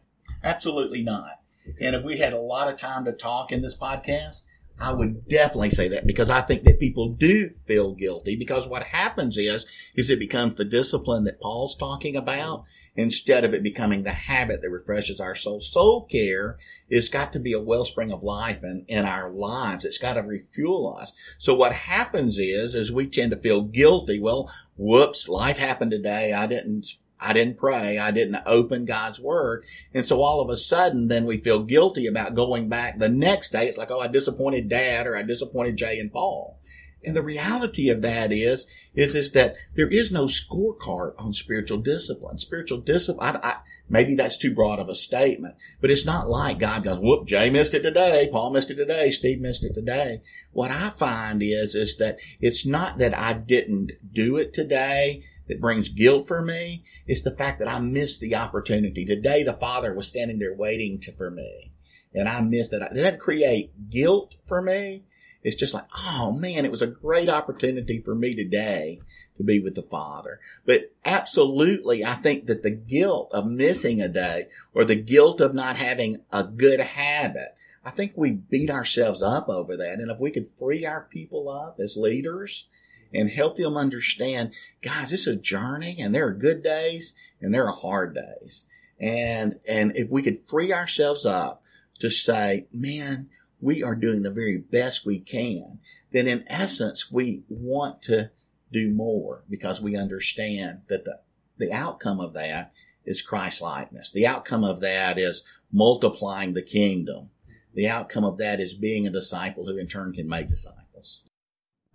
Absolutely 0.43 1.03
not. 1.03 1.41
And 1.81 1.95
if 1.95 2.05
we 2.05 2.17
had 2.17 2.31
a 2.31 2.39
lot 2.39 2.69
of 2.69 2.77
time 2.77 3.03
to 3.05 3.11
talk 3.11 3.51
in 3.51 3.61
this 3.61 3.75
podcast, 3.75 4.43
I 4.79 4.91
would 4.91 5.27
definitely 5.27 5.71
say 5.71 5.87
that 5.89 6.05
because 6.05 6.29
I 6.29 6.41
think 6.41 6.63
that 6.63 6.79
people 6.79 7.09
do 7.09 7.51
feel 7.65 7.95
guilty 7.95 8.35
because 8.35 8.67
what 8.67 8.83
happens 8.83 9.37
is, 9.37 9.65
is 9.95 10.09
it 10.09 10.19
becomes 10.19 10.57
the 10.57 10.65
discipline 10.65 11.23
that 11.23 11.41
Paul's 11.41 11.75
talking 11.75 12.15
about 12.15 12.63
instead 12.95 13.43
of 13.43 13.53
it 13.53 13.63
becoming 13.63 14.03
the 14.03 14.11
habit 14.11 14.61
that 14.61 14.69
refreshes 14.69 15.19
our 15.19 15.35
soul. 15.35 15.61
Soul 15.61 16.05
care 16.05 16.57
is 16.89 17.09
got 17.09 17.33
to 17.33 17.39
be 17.39 17.53
a 17.53 17.59
wellspring 17.59 18.11
of 18.11 18.23
life 18.23 18.63
in, 18.63 18.85
in 18.87 19.05
our 19.05 19.31
lives. 19.31 19.85
It's 19.85 19.99
got 19.99 20.13
to 20.13 20.21
refuel 20.21 20.95
us. 20.99 21.13
So 21.37 21.55
what 21.55 21.73
happens 21.73 22.37
is, 22.37 22.75
is 22.75 22.91
we 22.91 23.07
tend 23.07 23.31
to 23.31 23.37
feel 23.37 23.61
guilty. 23.61 24.19
Well, 24.19 24.51
whoops, 24.75 25.27
life 25.27 25.57
happened 25.57 25.91
today. 25.91 26.33
I 26.33 26.47
didn't 26.47 26.87
I 27.19 27.33
didn't 27.33 27.57
pray. 27.57 27.97
I 27.97 28.11
didn't 28.11 28.37
open 28.45 28.85
God's 28.85 29.19
word. 29.19 29.63
And 29.93 30.07
so 30.07 30.21
all 30.21 30.39
of 30.39 30.49
a 30.49 30.57
sudden, 30.57 31.07
then 31.07 31.25
we 31.25 31.37
feel 31.37 31.63
guilty 31.63 32.07
about 32.07 32.35
going 32.35 32.69
back 32.69 32.99
the 32.99 33.09
next 33.09 33.51
day. 33.51 33.67
It's 33.67 33.77
like, 33.77 33.91
oh, 33.91 33.99
I 33.99 34.07
disappointed 34.07 34.69
dad 34.69 35.07
or 35.07 35.17
I 35.17 35.23
disappointed 35.23 35.77
Jay 35.77 35.99
and 35.99 36.11
Paul. 36.11 36.59
And 37.03 37.15
the 37.15 37.23
reality 37.23 37.89
of 37.89 38.01
that 38.01 38.31
is, 38.33 38.65
is, 38.93 39.15
is 39.15 39.31
that 39.31 39.55
there 39.75 39.87
is 39.87 40.11
no 40.11 40.25
scorecard 40.25 41.13
on 41.17 41.31
spiritual 41.31 41.77
discipline. 41.77 42.37
Spiritual 42.37 42.79
discipline, 42.79 43.35
I, 43.35 43.47
I, 43.47 43.55
maybe 43.87 44.15
that's 44.15 44.37
too 44.37 44.53
broad 44.53 44.79
of 44.79 44.89
a 44.89 44.95
statement, 44.95 45.55
but 45.79 45.91
it's 45.91 46.05
not 46.05 46.27
like 46.27 46.59
God 46.59 46.83
goes, 46.83 46.99
whoop, 46.99 47.27
Jay 47.27 47.49
missed 47.49 47.73
it 47.73 47.81
today, 47.81 48.27
Paul 48.31 48.51
missed 48.51 48.71
it 48.71 48.75
today, 48.75 49.11
Steve 49.11 49.39
missed 49.39 49.63
it 49.63 49.73
today. 49.73 50.21
What 50.51 50.71
I 50.71 50.89
find 50.89 51.41
is, 51.41 51.75
is 51.75 51.97
that 51.97 52.17
it's 52.41 52.65
not 52.65 52.97
that 52.97 53.17
I 53.17 53.33
didn't 53.33 53.91
do 54.11 54.35
it 54.35 54.51
today 54.53 55.23
that 55.47 55.61
brings 55.61 55.89
guilt 55.89 56.27
for 56.27 56.41
me 56.41 56.83
is 57.07 57.23
the 57.23 57.35
fact 57.35 57.59
that 57.59 57.67
I 57.67 57.79
missed 57.79 58.19
the 58.19 58.35
opportunity. 58.35 59.05
Today, 59.05 59.43
the 59.43 59.53
Father 59.53 59.93
was 59.93 60.07
standing 60.07 60.39
there 60.39 60.53
waiting 60.53 60.99
to, 61.01 61.11
for 61.13 61.31
me, 61.31 61.71
and 62.13 62.27
I 62.27 62.41
missed 62.41 62.73
it. 62.73 62.79
Did 62.93 63.03
that 63.03 63.19
create 63.19 63.89
guilt 63.89 64.35
for 64.47 64.61
me? 64.61 65.03
It's 65.43 65.55
just 65.55 65.73
like, 65.73 65.85
oh 65.95 66.31
man, 66.31 66.65
it 66.65 66.71
was 66.71 66.81
a 66.81 66.87
great 66.87 67.29
opportunity 67.29 68.01
for 68.01 68.13
me 68.13 68.33
today 68.33 68.99
to 69.37 69.43
be 69.43 69.59
with 69.59 69.75
the 69.75 69.83
Father. 69.83 70.39
But 70.65 70.91
absolutely, 71.05 72.03
I 72.03 72.15
think 72.15 72.47
that 72.47 72.63
the 72.63 72.71
guilt 72.71 73.29
of 73.31 73.45
missing 73.45 74.01
a 74.01 74.09
day 74.09 74.47
or 74.73 74.83
the 74.83 74.95
guilt 74.95 75.39
of 75.39 75.53
not 75.53 75.77
having 75.77 76.21
a 76.31 76.43
good 76.43 76.79
habit, 76.79 77.55
I 77.85 77.91
think 77.91 78.13
we 78.15 78.31
beat 78.31 78.69
ourselves 78.69 79.21
up 79.21 79.47
over 79.47 79.77
that. 79.77 79.99
And 79.99 80.11
if 80.11 80.19
we 80.19 80.31
could 80.31 80.49
free 80.49 80.85
our 80.85 81.07
people 81.09 81.49
up 81.49 81.79
as 81.79 81.95
leaders 81.95 82.65
and 83.13 83.29
help 83.29 83.55
them 83.55 83.77
understand, 83.77 84.51
guys, 84.81 85.13
it's 85.13 85.27
a 85.27 85.35
journey 85.35 85.97
and 85.99 86.13
there 86.13 86.27
are 86.27 86.33
good 86.33 86.63
days 86.63 87.13
and 87.41 87.53
there 87.53 87.65
are 87.65 87.71
hard 87.71 88.15
days. 88.15 88.65
And, 88.99 89.59
and 89.67 89.95
if 89.95 90.09
we 90.09 90.21
could 90.21 90.39
free 90.39 90.73
ourselves 90.73 91.25
up 91.25 91.61
to 91.99 92.09
say, 92.09 92.67
man, 92.71 93.29
we 93.59 93.83
are 93.83 93.95
doing 93.95 94.23
the 94.23 94.31
very 94.31 94.57
best 94.57 95.05
we 95.05 95.19
can, 95.19 95.79
then 96.11 96.27
in 96.27 96.43
essence, 96.47 97.11
we 97.11 97.43
want 97.49 98.01
to 98.03 98.31
do 98.71 98.89
more 98.89 99.43
because 99.49 99.81
we 99.81 99.95
understand 99.95 100.81
that 100.89 101.05
the, 101.05 101.19
the 101.57 101.71
outcome 101.71 102.19
of 102.19 102.33
that 102.33 102.71
is 103.05 103.21
Christ 103.21 103.61
likeness. 103.61 104.11
The 104.11 104.27
outcome 104.27 104.63
of 104.63 104.81
that 104.81 105.17
is 105.17 105.43
multiplying 105.71 106.53
the 106.53 106.61
kingdom. 106.61 107.29
The 107.73 107.87
outcome 107.87 108.23
of 108.23 108.37
that 108.39 108.59
is 108.59 108.73
being 108.73 109.07
a 109.07 109.11
disciple 109.11 109.65
who 109.65 109.77
in 109.77 109.87
turn 109.87 110.13
can 110.13 110.27
make 110.27 110.49
disciples. 110.49 110.86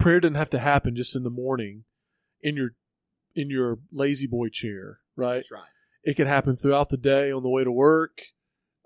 Prayer 0.03 0.21
doesn't 0.21 0.35
have 0.35 0.51
to 0.51 0.59
happen 0.59 0.97
just 0.97 1.15
in 1.15 1.23
the 1.23 1.31
morning 1.31 1.85
in 2.41 2.57
your 2.57 2.71
in 3.35 3.49
your 3.51 3.79
La-Z-Boy 3.93 4.49
chair, 4.49 4.99
right? 5.17 5.37
That's 5.37 5.51
right. 5.51 5.63
It 6.05 6.17
can 6.17 6.27
happen 6.27 6.57
throughout 6.57 6.89
the 6.89 6.97
day 6.97 7.33
on 7.33 7.43
the 7.43 7.49
way 7.49 7.65
to 7.65 7.71
work, 7.71 8.21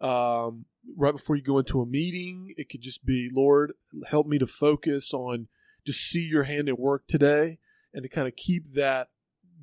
um, 0.00 0.66
right 0.96 1.12
before 1.12 1.34
you 1.36 1.42
go 1.42 1.58
into 1.58 1.80
a 1.80 1.86
meeting. 1.86 2.54
It 2.56 2.68
could 2.68 2.82
just 2.82 3.04
be, 3.04 3.30
Lord, 3.32 3.72
help 4.08 4.26
me 4.26 4.38
to 4.38 4.46
focus 4.46 5.14
on 5.14 5.48
just 5.86 6.00
see 6.00 6.26
your 6.26 6.44
hand 6.44 6.68
at 6.68 6.78
work 6.78 7.06
today 7.08 7.58
and 7.94 8.02
to 8.02 8.08
kind 8.08 8.28
of 8.28 8.36
keep 8.36 8.74
that 8.74 9.08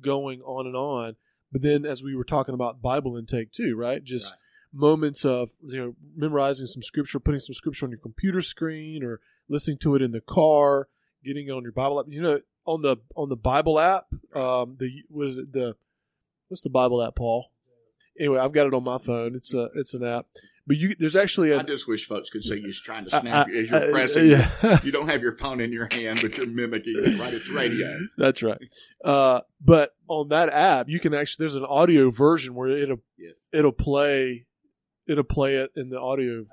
going 0.00 0.40
on 0.42 0.66
and 0.66 0.76
on. 0.76 1.16
But 1.52 1.62
then, 1.62 1.86
as 1.86 2.02
we 2.02 2.16
were 2.16 2.24
talking 2.24 2.54
about 2.54 2.82
Bible 2.82 3.16
intake 3.16 3.52
too, 3.52 3.76
right? 3.76 4.02
Just 4.02 4.32
Right. 4.32 4.40
moments 4.72 5.24
of 5.24 5.52
you 5.62 5.78
know 5.78 5.96
memorizing 6.16 6.66
some 6.66 6.82
scripture, 6.82 7.20
putting 7.20 7.40
some 7.40 7.54
scripture 7.54 7.86
on 7.86 7.92
your 7.92 8.00
computer 8.00 8.42
screen, 8.42 9.04
or 9.04 9.20
listening 9.48 9.78
to 9.78 9.94
it 9.94 10.02
in 10.02 10.10
the 10.10 10.20
car, 10.20 10.88
getting 11.24 11.48
it 11.48 11.52
on 11.52 11.62
your 11.62 11.72
Bible 11.72 12.00
app. 12.00 12.06
You 12.08 12.22
know, 12.22 12.40
on 12.66 12.82
the 12.82 12.96
on 13.16 13.28
the 13.28 13.36
Bible 13.36 13.78
app, 13.80 14.06
um, 14.34 14.76
the 14.78 14.90
was 15.10 15.38
it 15.38 15.52
the 15.52 15.76
what's 16.48 16.62
the 16.62 16.70
Bible 16.70 17.02
app, 17.02 17.16
Paul? 17.16 17.46
Anyway, 18.18 18.38
I've 18.38 18.52
got 18.52 18.66
it 18.66 18.74
on 18.74 18.84
my 18.84 18.98
phone. 18.98 19.34
It's 19.34 19.52
a 19.54 19.68
it's 19.74 19.92
an 19.92 20.04
app, 20.04 20.26
but 20.68 20.76
you 20.76 20.94
there's 20.98 21.16
actually 21.16 21.50
a 21.50 21.58
I 21.58 21.62
just 21.64 21.88
wish 21.88 22.06
folks 22.06 22.30
could 22.30 22.44
see 22.44 22.60
you 22.60 22.72
trying 22.72 23.04
to 23.04 23.10
snap 23.10 23.48
I- 23.48 23.50
as 23.50 23.70
you're 23.70 23.90
pressing. 23.90 24.26
yeah. 24.28 24.78
You 24.84 24.92
don't 24.92 25.08
have 25.08 25.20
your 25.20 25.36
phone 25.36 25.60
in 25.60 25.72
your 25.72 25.88
hand, 25.90 26.20
but 26.22 26.36
you're 26.36 26.46
mimicking 26.46 26.94
it, 26.96 27.18
right? 27.18 27.34
It's 27.34 27.48
radio. 27.48 27.88
That's 28.16 28.42
right. 28.42 28.58
Uh, 29.04 29.40
but 29.60 29.96
on 30.06 30.28
that 30.28 30.48
app, 30.50 30.88
you 30.88 31.00
can 31.00 31.12
actually 31.12 31.42
there's 31.42 31.56
an 31.56 31.64
audio 31.64 32.10
version 32.10 32.54
where 32.54 32.68
it'll 32.68 32.98
Yes. 33.18 33.48
it'll 33.52 33.72
play 33.72 34.46
it'll 35.08 35.24
play 35.24 35.56
it 35.56 35.70
in 35.74 35.90
the 35.90 35.98
audio 36.00 36.44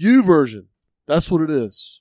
YouVersion. 0.00 0.66
That's 1.06 1.30
what 1.30 1.40
it 1.42 1.50
is. 1.50 2.00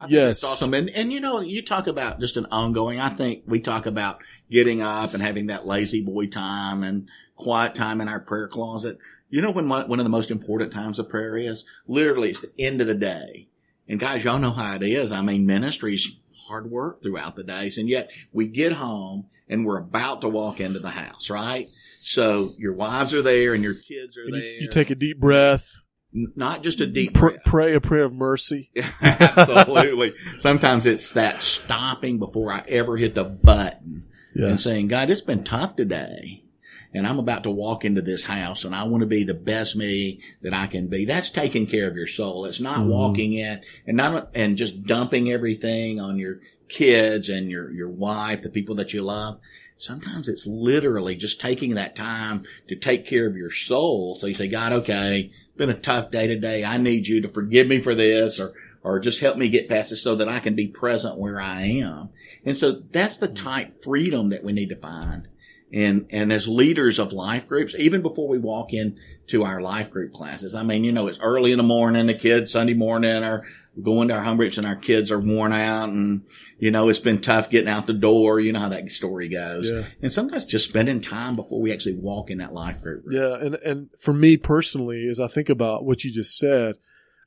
I 0.00 0.06
Yes. 0.08 0.42
Awesome. 0.42 0.74
And, 0.74 0.90
and 0.90 1.12
you 1.12 1.20
know, 1.20 1.40
you 1.40 1.62
talk 1.62 1.86
about 1.86 2.20
just 2.20 2.36
an 2.36 2.46
ongoing, 2.50 3.00
I 3.00 3.10
think 3.10 3.42
we 3.46 3.60
talk 3.60 3.86
about 3.86 4.20
getting 4.50 4.80
up 4.80 5.14
and 5.14 5.22
having 5.22 5.46
that 5.46 5.66
La-Z-Boy 5.66 6.26
time 6.28 6.82
and 6.82 7.08
quiet 7.36 7.74
time 7.74 8.00
in 8.00 8.08
our 8.08 8.20
prayer 8.20 8.48
closet. 8.48 8.98
You 9.28 9.40
know 9.42 9.50
when 9.50 9.68
one, 9.68 9.88
one 9.88 10.00
of 10.00 10.04
the 10.04 10.10
most 10.10 10.30
important 10.30 10.72
times 10.72 10.98
of 10.98 11.08
prayer 11.08 11.36
is? 11.36 11.64
Literally, 11.86 12.30
it's 12.30 12.40
the 12.40 12.50
end 12.58 12.80
of 12.80 12.86
the 12.86 12.94
day. 12.94 13.48
And 13.88 14.00
guys, 14.00 14.24
y'all 14.24 14.38
know 14.38 14.50
how 14.50 14.74
it 14.76 14.82
is. 14.82 15.12
I 15.12 15.22
mean, 15.22 15.46
ministry's 15.46 16.10
hard 16.48 16.70
work 16.70 17.02
throughout 17.02 17.36
the 17.36 17.44
days. 17.44 17.78
And 17.78 17.88
yet 17.88 18.10
we 18.32 18.46
get 18.46 18.72
home 18.72 19.26
and 19.48 19.64
we're 19.64 19.78
about 19.78 20.20
to 20.22 20.28
walk 20.28 20.60
into 20.60 20.78
the 20.78 20.90
house, 20.90 21.30
right? 21.30 21.68
So 22.00 22.54
your 22.58 22.72
wives 22.72 23.12
are 23.14 23.22
there 23.22 23.54
and 23.54 23.62
your 23.62 23.74
kids 23.74 24.16
are 24.16 24.24
And 24.24 24.34
there. 24.34 24.42
you, 24.42 24.62
you 24.62 24.68
take 24.68 24.90
a 24.90 24.94
deep 24.94 25.18
breath, 25.18 25.68
not 26.12 26.62
just 26.62 26.80
a 26.80 26.86
deep 26.86 27.14
pr- 27.14 27.36
pray 27.44 27.74
a 27.74 27.80
prayer 27.80 28.04
of 28.04 28.12
mercy. 28.12 28.70
Absolutely. 29.02 30.14
Sometimes 30.40 30.86
it's 30.86 31.12
that 31.12 31.42
stopping 31.42 32.18
before 32.18 32.52
I 32.52 32.64
ever 32.68 32.96
hit 32.96 33.14
the 33.14 33.24
button 33.24 34.04
Yeah. 34.34 34.48
and 34.48 34.60
saying, 34.60 34.88
God, 34.88 35.10
it's 35.10 35.20
been 35.20 35.44
tough 35.44 35.76
today. 35.76 36.44
And 36.92 37.06
I'm 37.06 37.20
about 37.20 37.44
to 37.44 37.50
walk 37.52 37.84
into 37.84 38.02
this 38.02 38.24
house 38.24 38.64
and 38.64 38.74
I 38.74 38.82
want 38.84 39.02
to 39.02 39.06
be 39.06 39.22
the 39.22 39.34
best 39.34 39.76
me 39.76 40.20
that 40.42 40.52
I 40.52 40.66
can 40.66 40.88
be. 40.88 41.04
That's 41.04 41.30
taking 41.30 41.66
care 41.66 41.86
of 41.88 41.94
your 41.96 42.08
soul. 42.08 42.44
It's 42.46 42.58
not 42.60 42.78
Mhm. 42.80 42.88
walking 42.88 43.32
in 43.32 43.60
and 43.86 43.96
not, 43.96 44.30
and 44.34 44.56
just 44.56 44.82
dumping 44.82 45.30
everything 45.30 46.00
on 46.00 46.18
your 46.18 46.40
kids 46.68 47.28
and 47.28 47.48
your, 47.48 47.70
your 47.72 47.88
wife, 47.90 48.42
the 48.42 48.50
people 48.50 48.74
that 48.76 48.92
you 48.92 49.02
love. 49.02 49.38
Sometimes 49.76 50.28
it's 50.28 50.46
literally 50.48 51.14
just 51.14 51.40
taking 51.40 51.74
that 51.74 51.94
time 51.96 52.42
to 52.68 52.74
take 52.76 53.06
care 53.06 53.26
of 53.26 53.36
your 53.36 53.50
soul. 53.52 54.18
So 54.18 54.26
you 54.26 54.34
say, 54.34 54.48
God, 54.48 54.72
okay, 54.72 55.30
been 55.60 55.70
a 55.70 55.74
tough 55.74 56.10
day 56.10 56.26
today. 56.26 56.64
I 56.64 56.78
need 56.78 57.06
you 57.06 57.20
to 57.20 57.28
forgive 57.28 57.68
me 57.68 57.80
for 57.80 57.94
this 57.94 58.40
or, 58.40 58.54
or 58.82 58.98
just 58.98 59.20
help 59.20 59.36
me 59.36 59.50
get 59.50 59.68
past 59.68 59.90
this 59.90 60.02
so 60.02 60.14
that 60.14 60.28
I 60.28 60.40
can 60.40 60.54
be 60.54 60.66
present 60.66 61.18
where 61.18 61.38
I 61.38 61.64
am. 61.64 62.08
And 62.46 62.56
so 62.56 62.82
that's 62.90 63.18
the 63.18 63.28
type 63.28 63.74
freedom 63.74 64.30
that 64.30 64.42
we 64.42 64.52
need 64.52 64.70
to 64.70 64.76
find. 64.76 65.28
And, 65.70 66.06
and 66.08 66.32
as 66.32 66.48
leaders 66.48 66.98
of 66.98 67.12
life 67.12 67.46
groups, 67.46 67.74
even 67.78 68.00
before 68.00 68.26
we 68.26 68.38
walk 68.38 68.72
into 68.72 69.44
our 69.44 69.60
life 69.60 69.90
group 69.90 70.14
classes, 70.14 70.54
I 70.54 70.62
mean, 70.62 70.82
you 70.82 70.92
know, 70.92 71.06
it's 71.06 71.20
early 71.20 71.52
in 71.52 71.58
the 71.58 71.62
morning, 71.62 72.06
the 72.06 72.14
kids 72.14 72.50
Sunday 72.50 72.74
morning 72.74 73.22
are 73.22 73.44
going 73.82 74.08
to 74.08 74.14
our 74.14 74.22
home 74.22 74.36
groups 74.36 74.58
and 74.58 74.66
our 74.66 74.76
kids 74.76 75.10
are 75.10 75.18
worn 75.20 75.52
out 75.52 75.88
and, 75.88 76.22
you 76.58 76.70
know, 76.70 76.88
it's 76.88 76.98
been 76.98 77.20
tough 77.20 77.50
getting 77.50 77.68
out 77.68 77.86
the 77.86 77.92
door. 77.92 78.40
You 78.40 78.52
know 78.52 78.60
how 78.60 78.68
that 78.70 78.90
story 78.90 79.28
goes. 79.28 79.70
Yeah. 79.70 79.84
And 80.02 80.12
sometimes 80.12 80.44
just 80.44 80.68
spending 80.68 81.00
time 81.00 81.34
before 81.34 81.60
we 81.60 81.72
actually 81.72 81.94
walk 81.94 82.30
in 82.30 82.38
that 82.38 82.52
life 82.52 82.82
group. 82.82 83.04
room. 83.06 83.16
Yeah, 83.22 83.36
and 83.44 83.54
and 83.56 83.90
for 83.98 84.12
me 84.12 84.36
personally, 84.36 85.08
as 85.08 85.20
I 85.20 85.28
think 85.28 85.48
about 85.48 85.84
what 85.84 86.04
you 86.04 86.12
just 86.12 86.36
said, 86.36 86.76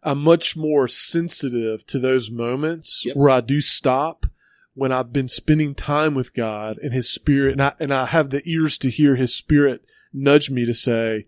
I'm 0.03 0.19
much 0.19 0.57
more 0.57 0.87
sensitive 0.89 1.85
to 1.87 1.97
those 1.97 2.29
moments 2.29 3.03
Yep. 3.05 3.15
where 3.15 3.29
I 3.29 3.39
do 3.41 3.61
stop 3.61 4.25
when 4.75 4.91
I've 4.91 5.13
been 5.13 5.29
spending 5.29 5.73
time 5.75 6.13
with 6.13 6.33
God 6.33 6.77
and 6.81 6.93
His 6.93 7.09
Spirit, 7.09 7.53
and 7.53 7.61
I 7.61 7.73
and 7.79 7.93
I 7.93 8.07
have 8.07 8.31
the 8.31 8.41
ears 8.45 8.77
to 8.79 8.89
hear 8.89 9.15
His 9.15 9.33
Spirit 9.35 9.85
nudge 10.11 10.49
me 10.51 10.65
to 10.65 10.73
say, 10.73 11.25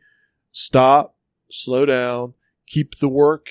"Stop, 0.51 1.15
slow 1.49 1.85
down, 1.85 2.33
keep 2.67 2.97
the 2.97 3.07
work 3.09 3.49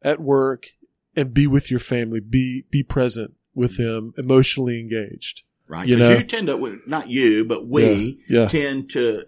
at 0.00 0.20
work, 0.20 0.70
and 1.16 1.34
be 1.34 1.46
with 1.46 1.70
your 1.70 1.80
family. 1.80 2.20
Be 2.20 2.64
be 2.70 2.82
present 2.82 3.34
with 3.54 3.72
mm-hmm. 3.72 3.82
them, 3.82 4.14
emotionally 4.16 4.80
engaged." 4.80 5.42
Right. 5.68 5.88
You 5.88 5.96
know? 5.96 6.10
you 6.10 6.24
tend 6.24 6.48
to, 6.48 6.80
not 6.86 7.08
you, 7.08 7.46
but 7.46 7.66
we 7.66 8.18
Yeah. 8.28 8.46
tend 8.46 8.90
to 8.90 9.22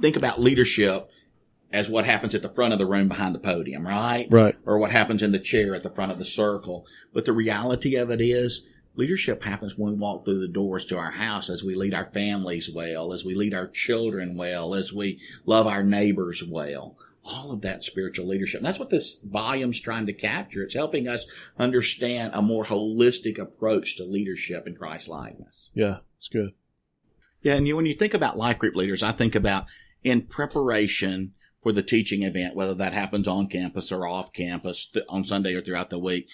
think 0.00 0.16
about 0.16 0.40
leadership 0.40 1.08
as 1.72 1.88
what 1.88 2.04
happens 2.04 2.34
at 2.34 2.42
the 2.42 2.48
front 2.48 2.72
of 2.72 2.80
the 2.80 2.86
room 2.86 3.06
behind 3.06 3.34
the 3.34 3.38
podium, 3.38 3.86
right? 3.86 4.26
Right. 4.30 4.56
Or 4.64 4.78
what 4.78 4.90
happens 4.90 5.22
in 5.22 5.30
the 5.32 5.38
chair 5.38 5.74
at 5.74 5.84
the 5.84 5.90
front 5.90 6.10
of 6.10 6.18
the 6.18 6.24
circle. 6.24 6.86
But 7.12 7.26
the 7.26 7.32
reality 7.32 7.94
of 7.96 8.10
it 8.10 8.20
is 8.20 8.64
leadership 8.96 9.42
happens 9.42 9.76
when 9.76 9.92
we 9.92 9.98
walk 9.98 10.24
through 10.24 10.40
the 10.40 10.48
doors 10.48 10.86
to 10.86 10.96
our 10.96 11.12
house 11.12 11.50
as 11.50 11.64
we 11.64 11.74
lead 11.74 11.94
our 11.94 12.06
families 12.06 12.70
well, 12.72 13.12
as 13.12 13.24
we 13.24 13.34
lead 13.34 13.54
our 13.54 13.68
children 13.68 14.36
well, 14.36 14.74
as 14.74 14.92
we 14.92 15.20
love 15.46 15.66
our 15.66 15.82
neighbors 15.82 16.42
well. 16.42 16.96
All 17.24 17.52
of 17.52 17.62
that 17.62 17.82
spiritual 17.82 18.26
leadership. 18.26 18.60
That's 18.60 18.78
what 18.78 18.90
this 18.90 19.18
volume's 19.24 19.80
trying 19.80 20.06
to 20.06 20.12
capture. 20.12 20.62
It's 20.62 20.74
helping 20.74 21.08
us 21.08 21.24
understand 21.58 22.32
a 22.34 22.42
more 22.42 22.64
holistic 22.64 23.38
approach 23.38 23.96
to 23.96 24.04
leadership 24.04 24.66
in 24.66 24.74
Christ 24.74 25.08
likeness. 25.08 25.70
Yeah, 25.72 25.98
it's 26.18 26.28
good. 26.28 26.50
Yeah, 27.40 27.54
and 27.54 27.66
you, 27.66 27.76
when 27.76 27.86
you 27.86 27.94
think 27.94 28.14
about 28.14 28.36
life 28.36 28.58
group 28.58 28.74
leaders, 28.74 29.02
I 29.02 29.12
think 29.12 29.34
about 29.34 29.66
in 30.02 30.22
preparation 30.22 31.32
for 31.62 31.72
the 31.72 31.82
teaching 31.82 32.22
event, 32.22 32.54
whether 32.54 32.74
that 32.74 32.94
happens 32.94 33.26
on 33.26 33.48
campus 33.48 33.90
or 33.90 34.06
off 34.06 34.32
campus 34.32 34.86
th- 34.92 35.06
on 35.08 35.24
Sunday 35.24 35.54
or 35.54 35.62
throughout 35.62 35.88
the 35.88 35.98
week. 35.98 36.28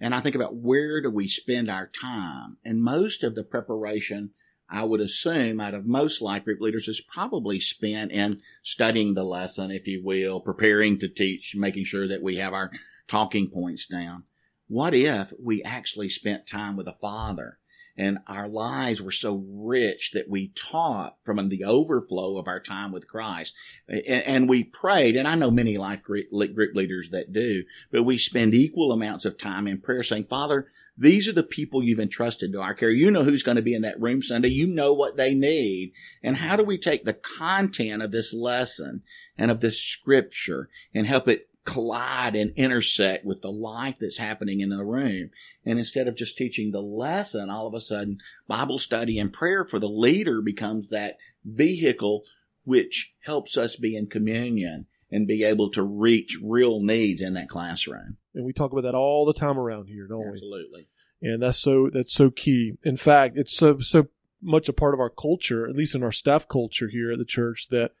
And 0.00 0.14
I 0.14 0.20
think 0.20 0.34
about 0.34 0.56
where 0.56 1.02
do 1.02 1.10
we 1.10 1.28
spend 1.28 1.68
our 1.68 1.86
time? 1.86 2.56
And 2.64 2.82
most 2.82 3.22
of 3.22 3.34
the 3.34 3.44
preparation, 3.44 4.30
I 4.70 4.84
would 4.84 5.00
assume, 5.00 5.60
out 5.60 5.74
of 5.74 5.84
most 5.84 6.22
life 6.22 6.44
group 6.44 6.60
leaders 6.60 6.86
is 6.86 7.00
probably 7.00 7.58
spent 7.58 8.12
in 8.12 8.40
studying 8.62 9.14
the 9.14 9.24
lesson, 9.24 9.70
if 9.72 9.88
you 9.88 10.02
will, 10.04 10.40
preparing 10.40 10.98
to 11.00 11.08
teach, 11.08 11.56
making 11.56 11.84
sure 11.84 12.06
that 12.06 12.22
we 12.22 12.36
have 12.36 12.54
our 12.54 12.70
talking 13.08 13.50
points 13.50 13.86
down. 13.86 14.24
What 14.68 14.94
if 14.94 15.32
we 15.42 15.62
actually 15.64 16.08
spent 16.08 16.46
time 16.46 16.76
with 16.76 16.86
a 16.86 16.96
Father? 17.00 17.58
And 17.96 18.18
our 18.26 18.48
lives 18.48 19.02
were 19.02 19.10
so 19.10 19.44
rich 19.48 20.12
that 20.12 20.28
we 20.28 20.52
taught 20.54 21.16
from 21.24 21.48
the 21.48 21.64
overflow 21.64 22.38
of 22.38 22.48
our 22.48 22.60
time 22.60 22.92
with 22.92 23.08
Christ. 23.08 23.54
And, 23.88 24.48
we 24.48 24.64
prayed, 24.64 25.16
and 25.16 25.28
I 25.28 25.34
know 25.34 25.50
many 25.50 25.76
life 25.76 26.02
group 26.02 26.28
leaders 26.30 27.10
that 27.10 27.32
do, 27.32 27.64
but 27.90 28.02
we 28.02 28.18
spend 28.18 28.54
equal 28.54 28.92
amounts 28.92 29.24
of 29.24 29.38
time 29.38 29.66
in 29.66 29.80
prayer 29.80 30.02
saying, 30.02 30.24
Father, 30.24 30.68
these 30.96 31.28
are 31.28 31.32
the 31.32 31.42
people 31.42 31.82
you've 31.82 32.00
entrusted 32.00 32.52
to 32.52 32.60
our 32.60 32.74
care. 32.74 32.90
You 32.90 33.10
know 33.10 33.24
who's 33.24 33.42
going 33.42 33.56
to 33.56 33.62
be 33.62 33.74
in 33.74 33.82
that 33.82 34.00
room 34.00 34.22
Sunday. 34.22 34.48
You 34.48 34.66
know 34.66 34.92
what 34.92 35.16
they 35.16 35.34
need. 35.34 35.92
And 36.22 36.36
how 36.36 36.56
do 36.56 36.64
we 36.64 36.76
take 36.78 37.04
the 37.04 37.14
content 37.14 38.02
of 38.02 38.12
this 38.12 38.34
lesson 38.34 39.02
and 39.38 39.50
of 39.50 39.60
this 39.60 39.80
scripture 39.80 40.68
and 40.94 41.06
help 41.06 41.26
it 41.26 41.49
collide 41.70 42.34
and 42.34 42.52
intersect 42.56 43.24
with 43.24 43.42
the 43.42 43.50
life 43.50 43.96
that's 44.00 44.18
happening 44.18 44.60
in 44.60 44.70
the 44.70 44.84
room? 44.84 45.30
And 45.64 45.78
instead 45.78 46.08
of 46.08 46.16
just 46.16 46.36
teaching 46.36 46.70
the 46.70 46.82
lesson, 46.82 47.48
all 47.48 47.66
of 47.66 47.74
a 47.74 47.80
sudden 47.80 48.18
Bible 48.48 48.78
study 48.78 49.18
and 49.18 49.32
prayer 49.32 49.64
for 49.64 49.78
the 49.78 49.88
leader 49.88 50.42
becomes 50.42 50.88
that 50.88 51.16
vehicle 51.44 52.24
which 52.64 53.14
helps 53.20 53.56
us 53.56 53.76
be 53.76 53.96
in 53.96 54.06
communion 54.06 54.86
and 55.10 55.26
be 55.26 55.42
able 55.44 55.70
to 55.70 55.82
reach 55.82 56.38
real 56.42 56.80
needs 56.82 57.20
in 57.22 57.34
that 57.34 57.48
classroom. 57.48 58.16
And 58.34 58.44
we 58.44 58.52
talk 58.52 58.72
about 58.72 58.82
that 58.82 58.94
all 58.94 59.24
the 59.24 59.34
time 59.34 59.58
around 59.58 59.86
here, 59.86 60.06
don't 60.06 60.24
we? 60.24 60.32
Absolutely. 60.32 60.88
and 61.22 61.42
that's 61.42 61.58
so 61.58 61.90
that's 61.92 62.12
so 62.12 62.30
key. 62.30 62.74
In 62.84 62.96
fact, 62.96 63.36
it's 63.36 63.56
so 63.56 63.78
so 63.80 64.08
much 64.42 64.68
a 64.68 64.72
part 64.72 64.94
of 64.94 65.00
our 65.00 65.10
culture, 65.10 65.68
at 65.68 65.76
least 65.76 65.94
in 65.94 66.02
our 66.02 66.12
staff 66.12 66.48
culture 66.48 66.88
here 66.88 67.12
at 67.12 67.18
the 67.18 67.24
church, 67.24 67.68
that 67.70 67.92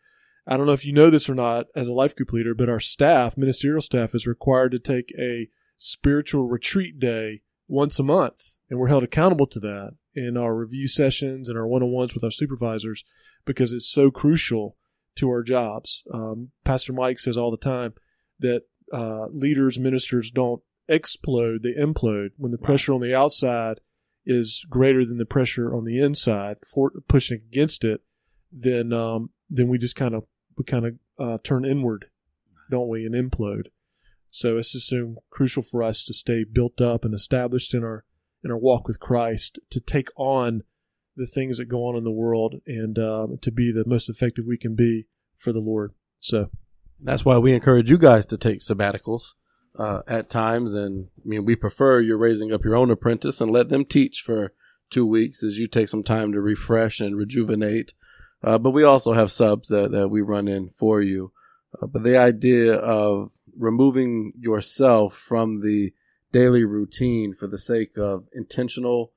I 0.46 0.56
don't 0.56 0.66
know 0.66 0.72
if 0.72 0.84
you 0.84 0.92
know 0.92 1.10
this 1.10 1.28
or 1.28 1.34
not 1.34 1.66
as 1.74 1.86
a 1.88 1.92
life 1.92 2.16
group 2.16 2.32
leader, 2.32 2.54
but 2.54 2.68
our 2.68 2.80
staff, 2.80 3.36
ministerial 3.36 3.82
staff, 3.82 4.14
is 4.14 4.26
required 4.26 4.72
to 4.72 4.78
take 4.78 5.12
a 5.18 5.48
spiritual 5.76 6.48
retreat 6.48 6.98
day 6.98 7.42
once 7.68 7.98
a 7.98 8.02
month, 8.02 8.56
and 8.68 8.78
we're 8.78 8.88
held 8.88 9.04
accountable 9.04 9.46
to 9.46 9.60
that. 9.60 9.92
in 10.12 10.36
our 10.36 10.56
review 10.56 10.88
sessions 10.88 11.48
and 11.48 11.56
our 11.56 11.68
one 11.68 11.84
on 11.84 11.90
ones 11.92 12.14
with 12.14 12.24
our 12.24 12.32
supervisors 12.32 13.04
because 13.44 13.72
it's 13.72 13.88
so 13.88 14.10
crucial 14.10 14.76
to 15.14 15.28
our 15.28 15.42
jobs. 15.44 16.02
Um, 16.12 16.50
Pastor 16.64 16.92
Mike 16.92 17.20
says 17.20 17.36
all 17.36 17.52
the 17.52 17.56
time 17.56 17.94
that 18.40 18.62
uh, 18.92 19.26
leaders, 19.28 19.78
ministers 19.78 20.32
don't 20.32 20.62
explode, 20.88 21.62
they 21.62 21.74
implode 21.74 22.30
when 22.36 22.50
the 22.50 22.58
Right. 22.58 22.64
pressure 22.64 22.92
on 22.92 23.00
the 23.00 23.14
outside 23.14 23.78
is 24.26 24.66
greater 24.68 25.04
than 25.04 25.18
the 25.18 25.24
pressure 25.24 25.72
on 25.72 25.84
the 25.84 26.00
inside, 26.00 26.56
for 26.66 26.90
pushing 27.06 27.40
against 27.48 27.84
it. 27.84 28.00
Then, 28.50 28.92
um, 28.92 29.30
then 29.50 29.68
we 29.68 29.78
just 29.78 29.96
kind 29.96 30.14
of 30.14 30.24
we 30.56 30.64
kind 30.64 30.86
of 30.86 30.94
uh, 31.18 31.38
turn 31.42 31.64
inward, 31.64 32.06
don't 32.70 32.88
we, 32.88 33.04
and 33.04 33.14
implode. 33.14 33.66
So 34.30 34.56
it's 34.56 34.72
just 34.72 34.88
so 34.88 35.16
crucial 35.30 35.62
for 35.62 35.82
us 35.82 36.04
to 36.04 36.14
stay 36.14 36.44
built 36.44 36.80
up 36.80 37.04
and 37.04 37.12
established 37.12 37.74
in 37.74 37.82
our 37.82 38.04
in 38.42 38.50
our 38.50 38.58
walk 38.58 38.86
with 38.86 39.00
Christ 39.00 39.58
to 39.70 39.80
take 39.80 40.08
on 40.16 40.62
the 41.16 41.26
things 41.26 41.58
that 41.58 41.66
go 41.66 41.84
on 41.84 41.96
in 41.96 42.04
the 42.04 42.10
world 42.10 42.56
and 42.66 42.98
um, 42.98 43.38
to 43.42 43.50
be 43.50 43.72
the 43.72 43.84
most 43.86 44.08
effective 44.08 44.46
we 44.46 44.56
can 44.56 44.74
be 44.74 45.06
for 45.36 45.52
the 45.52 45.58
Lord. 45.58 45.92
So 46.20 46.50
That's 47.02 47.24
why 47.24 47.38
we 47.38 47.52
encourage 47.52 47.90
you 47.90 47.98
guys 47.98 48.26
to 48.26 48.38
take 48.38 48.60
sabbaticals 48.60 49.32
uh, 49.78 50.00
at 50.06 50.30
times. 50.30 50.74
And 50.74 51.08
I 51.18 51.22
mean, 51.24 51.44
we 51.44 51.56
prefer 51.56 52.00
you're 52.00 52.18
raising 52.18 52.52
up 52.52 52.64
your 52.64 52.76
own 52.76 52.90
apprentice 52.90 53.40
and 53.40 53.50
let 53.50 53.68
them 53.68 53.84
teach 53.84 54.22
for 54.24 54.52
two 54.90 55.06
weeks 55.06 55.42
as 55.42 55.58
you 55.58 55.66
take 55.66 55.88
some 55.88 56.02
time 56.02 56.32
to 56.32 56.40
refresh 56.40 57.00
and 57.00 57.16
rejuvenate. 57.16 57.94
Uh, 58.42 58.58
but 58.58 58.70
we 58.70 58.84
also 58.84 59.12
have 59.12 59.30
subs 59.30 59.68
that, 59.68 59.90
that 59.92 60.08
we 60.08 60.20
run 60.20 60.48
in 60.48 60.70
for 60.70 61.00
you. 61.00 61.32
Uh, 61.80 61.86
but 61.86 62.02
the 62.02 62.16
idea 62.16 62.74
of 62.74 63.30
removing 63.56 64.32
yourself 64.38 65.14
from 65.14 65.60
the 65.60 65.92
daily 66.32 66.64
routine 66.64 67.34
for 67.34 67.46
the 67.46 67.58
sake 67.58 67.96
of 67.98 68.26
intentional, 68.32 69.12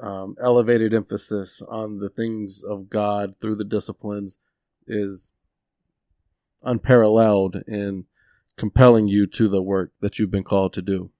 um, 0.00 0.36
elevated 0.40 0.92
emphasis 0.92 1.62
on 1.68 1.98
the 1.98 2.10
things 2.10 2.62
of 2.62 2.90
God 2.90 3.34
through 3.40 3.56
the 3.56 3.64
disciplines 3.64 4.38
is 4.86 5.30
unparalleled 6.62 7.56
in 7.66 8.06
compelling 8.56 9.08
you 9.08 9.26
to 9.26 9.48
the 9.48 9.62
work 9.62 9.92
that 10.00 10.18
you've 10.18 10.30
been 10.30 10.44
called 10.44 10.72
to 10.74 10.82
do. 10.82 11.10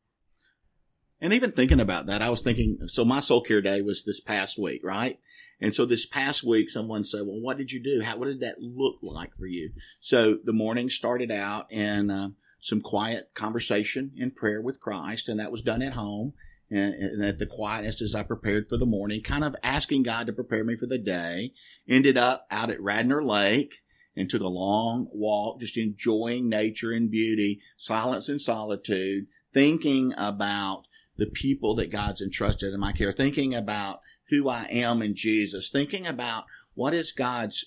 And 1.21 1.33
even 1.33 1.53
thinking 1.53 1.81
about 1.81 2.07
that, 2.07 2.21
I 2.21 2.31
was 2.31 2.43
thinking, 2.43 2.79
so 2.89 3.05
my 3.05 3.21
soul 3.21 3.43
care 3.43 3.63
day 3.63 3.81
was 3.81 4.03
this 4.03 4.21
past 4.21 4.59
week, 4.59 4.81
right? 4.83 5.21
And 5.63 5.73
so 5.73 5.87
this 5.87 6.05
past 6.05 6.43
week, 6.43 6.69
someone 6.69 7.05
said, 7.05 7.21
well, 7.21 7.41
what 7.41 7.57
did 7.57 7.71
you 7.71 7.81
do? 7.81 8.03
How, 8.03 8.17
what 8.19 8.27
did 8.27 8.41
that 8.41 8.61
look 8.61 8.97
like 9.01 9.37
for 9.39 9.47
you? 9.47 9.71
So 10.01 10.39
the 10.43 10.53
morning 10.53 10.91
started 10.91 11.31
out 11.31 11.73
in 11.73 12.11
uh, 12.11 12.31
some 12.61 12.81
quiet 12.81 13.31
conversation 13.35 14.11
and 14.19 14.35
prayer 14.35 14.61
with 14.61 14.81
Christ, 14.81 15.29
and 15.29 15.39
that 15.39 15.53
was 15.53 15.63
done 15.63 15.81
at 15.81 15.93
home. 15.93 16.33
And, 16.69 16.95
and 16.95 17.25
at 17.25 17.39
the 17.39 17.47
quietness 17.47 18.03
as 18.03 18.15
I 18.15 18.23
prepared 18.23 18.67
for 18.69 18.77
the 18.79 18.87
morning, 18.87 19.23
kind 19.23 19.45
of 19.45 19.55
asking 19.63 20.05
God 20.05 20.27
to 20.27 20.33
prepare 20.33 20.65
me 20.65 20.75
for 20.75 20.87
the 20.87 20.99
day. 20.99 21.53
Ended 21.87 22.19
up 22.19 22.47
out 22.51 22.71
at 22.71 22.81
Radnor 22.81 23.23
Lake 23.23 23.83
and 24.17 24.29
took 24.29 24.43
a 24.43 24.49
long 24.49 25.07
walk, 25.13 25.61
just 25.61 25.77
enjoying 25.77 26.49
nature 26.49 26.91
and 26.91 27.11
beauty, 27.11 27.61
silence 27.77 28.29
and 28.29 28.41
solitude, 28.41 29.27
thinking 29.53 30.15
about 30.17 30.85
the 31.19 31.27
people 31.27 31.75
that 31.75 31.93
God's 31.93 32.23
entrusted 32.23 32.73
in 32.73 32.81
my 32.81 32.93
care, 32.93 33.13
thinking 33.13 33.55
about 33.55 34.01
who 34.33 34.49
I 34.49 34.65
am 34.71 35.03
in 35.03 35.15
Jesus, 35.15 35.69
thinking 35.69 36.07
about 36.07 36.45
what 36.73 36.95
is 36.95 37.13
God's 37.13 37.67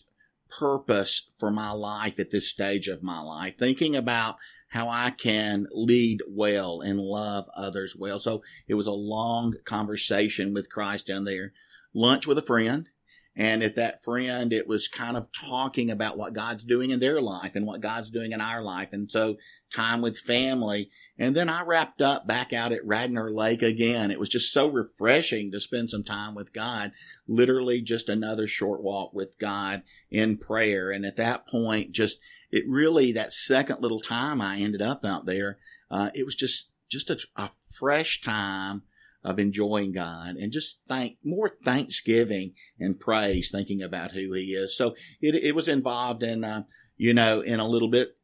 purpose 0.49 1.29
for 1.37 1.51
my 1.51 1.69
life 1.69 2.19
at 2.19 2.31
this 2.31 2.49
stage 2.49 2.87
of 2.87 3.03
my 3.03 3.21
life, 3.21 3.55
thinking 3.55 3.95
about 3.95 4.37
how 4.69 4.89
I 4.89 5.11
can 5.11 5.67
lead 5.71 6.23
well 6.27 6.81
and 6.81 6.99
love 6.99 7.47
others 7.55 7.95
well. 7.95 8.19
So 8.19 8.41
it 8.67 8.73
was 8.73 8.87
a 8.87 8.91
long 8.91 9.53
conversation 9.63 10.55
with 10.55 10.71
Christ 10.71 11.05
down 11.05 11.23
there. 11.23 11.53
Lunch 11.93 12.25
with 12.25 12.39
a 12.39 12.41
friend. 12.41 12.89
And 13.37 13.63
at 13.63 13.75
that 13.75 14.01
friend, 14.01 14.53
it 14.53 14.65
was 14.65 14.87
kind 14.87 15.17
of 15.17 15.27
talking 15.33 15.91
about 15.91 16.17
what 16.17 16.33
God's 16.33 16.63
doing 16.63 16.91
in 16.91 17.01
their 17.01 17.19
life 17.19 17.51
and 17.55 17.65
what 17.67 17.81
God's 17.81 18.09
doing 18.09 18.31
in 18.31 18.39
our 18.39 18.61
life. 18.61 18.89
And 18.93 19.11
so 19.11 19.35
time 19.73 20.01
with 20.01 20.17
family. 20.17 20.89
And 21.17 21.35
then 21.35 21.49
I 21.49 21.63
wrapped 21.63 22.01
up 22.01 22.25
back 22.25 22.53
out 22.53 22.71
at 22.71 22.85
Radnor 22.85 23.29
Lake 23.31 23.61
again. 23.61 24.09
It 24.09 24.19
was 24.19 24.29
just 24.29 24.53
so 24.53 24.69
refreshing 24.69 25.51
to 25.51 25.59
spend 25.59 25.89
some 25.89 26.03
time 26.03 26.33
with 26.33 26.53
God, 26.53 26.93
literally 27.27 27.81
just 27.81 28.07
another 28.07 28.47
short 28.47 28.81
walk 28.81 29.13
with 29.13 29.37
God 29.37 29.83
in 30.09 30.37
prayer. 30.37 30.89
And 30.91 31.05
at 31.05 31.17
that 31.17 31.45
point, 31.45 31.91
just 31.91 32.19
it 32.51 32.63
really, 32.67 33.11
that 33.11 33.33
second 33.33 33.81
little 33.81 33.99
time 33.99 34.39
I 34.39 34.59
ended 34.59 34.81
up 34.81 35.03
out 35.03 35.25
there, 35.25 35.57
uh, 35.91 36.09
it 36.13 36.25
was 36.25 36.35
just, 36.35 36.69
just 36.89 37.09
a, 37.09 37.17
a 37.35 37.49
fresh 37.77 38.21
time 38.21 38.83
of 39.25 39.39
enjoying 39.39 39.91
God 39.91 40.35
and 40.35 40.51
just 40.51 40.77
thank 40.87 41.17
more 41.23 41.49
thanksgiving 41.65 42.53
and 42.79 42.99
praise, 42.99 43.49
thinking 43.51 43.81
about 43.81 44.11
who 44.11 44.31
He 44.33 44.53
is. 44.53 44.77
So 44.77 44.95
it, 45.19 45.35
it 45.35 45.55
was 45.55 45.67
involved 45.67 46.21
in, 46.21 46.43
uh, 46.43 46.63
you 46.95 47.13
know, 47.13 47.41
in 47.41 47.59
a 47.59 47.67
little 47.67 47.89
bit 47.89 48.15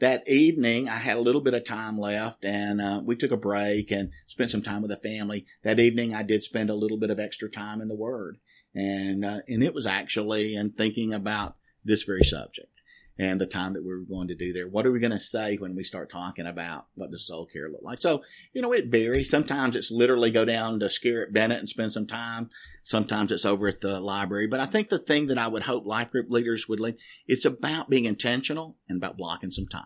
that 0.00 0.26
evening, 0.28 0.88
I 0.88 0.96
had 0.96 1.16
a 1.16 1.20
little 1.20 1.40
bit 1.40 1.54
of 1.54 1.64
time 1.64 1.98
left 1.98 2.44
and 2.44 2.80
uh, 2.80 3.02
we 3.04 3.16
took 3.16 3.32
a 3.32 3.36
break 3.36 3.90
and 3.90 4.10
spent 4.26 4.50
some 4.50 4.62
time 4.62 4.80
with 4.80 4.90
the 4.90 4.96
family. 4.96 5.44
That 5.62 5.80
evening, 5.80 6.14
I 6.14 6.22
did 6.22 6.42
spend 6.42 6.70
a 6.70 6.74
little 6.74 6.98
bit 6.98 7.10
of 7.10 7.20
extra 7.20 7.50
time 7.50 7.80
in 7.80 7.88
the 7.88 7.96
Word. 7.96 8.38
And, 8.74 9.24
uh, 9.24 9.40
and 9.48 9.62
it 9.62 9.74
was 9.74 9.86
actually 9.86 10.54
in 10.54 10.70
thinking 10.70 11.12
about 11.12 11.56
this 11.84 12.04
very 12.04 12.22
subject 12.22 12.77
and 13.18 13.40
the 13.40 13.46
time 13.46 13.72
that 13.72 13.82
we 13.82 13.90
were 13.90 14.04
going 14.08 14.28
to 14.28 14.34
do 14.34 14.52
there. 14.52 14.68
What 14.68 14.86
are 14.86 14.92
we 14.92 15.00
going 15.00 15.10
to 15.10 15.20
say 15.20 15.56
when 15.56 15.74
we 15.74 15.82
start 15.82 16.10
talking 16.10 16.46
about 16.46 16.86
what 16.94 17.10
does 17.10 17.26
soul 17.26 17.46
care 17.46 17.68
look 17.68 17.82
like? 17.82 18.00
So, 18.00 18.22
you 18.52 18.62
know, 18.62 18.72
it 18.72 18.86
varies. 18.86 19.28
Sometimes 19.28 19.74
it's 19.74 19.90
literally 19.90 20.30
go 20.30 20.44
down 20.44 20.78
to 20.80 20.86
Scarritt 20.86 21.32
Bennett 21.32 21.58
and 21.58 21.68
spend 21.68 21.92
some 21.92 22.06
time. 22.06 22.50
Sometimes 22.84 23.32
it's 23.32 23.44
over 23.44 23.68
at 23.68 23.80
the 23.80 24.00
library. 24.00 24.46
But 24.46 24.60
I 24.60 24.66
think 24.66 24.88
the 24.88 24.98
thing 24.98 25.26
that 25.26 25.38
I 25.38 25.48
would 25.48 25.64
hope 25.64 25.84
life 25.84 26.12
group 26.12 26.30
leaders 26.30 26.68
would 26.68 26.80
lead, 26.80 26.96
it's 27.26 27.44
about 27.44 27.90
being 27.90 28.04
intentional 28.04 28.76
and 28.88 28.96
about 28.98 29.16
blocking 29.16 29.50
some 29.50 29.66
time. 29.66 29.84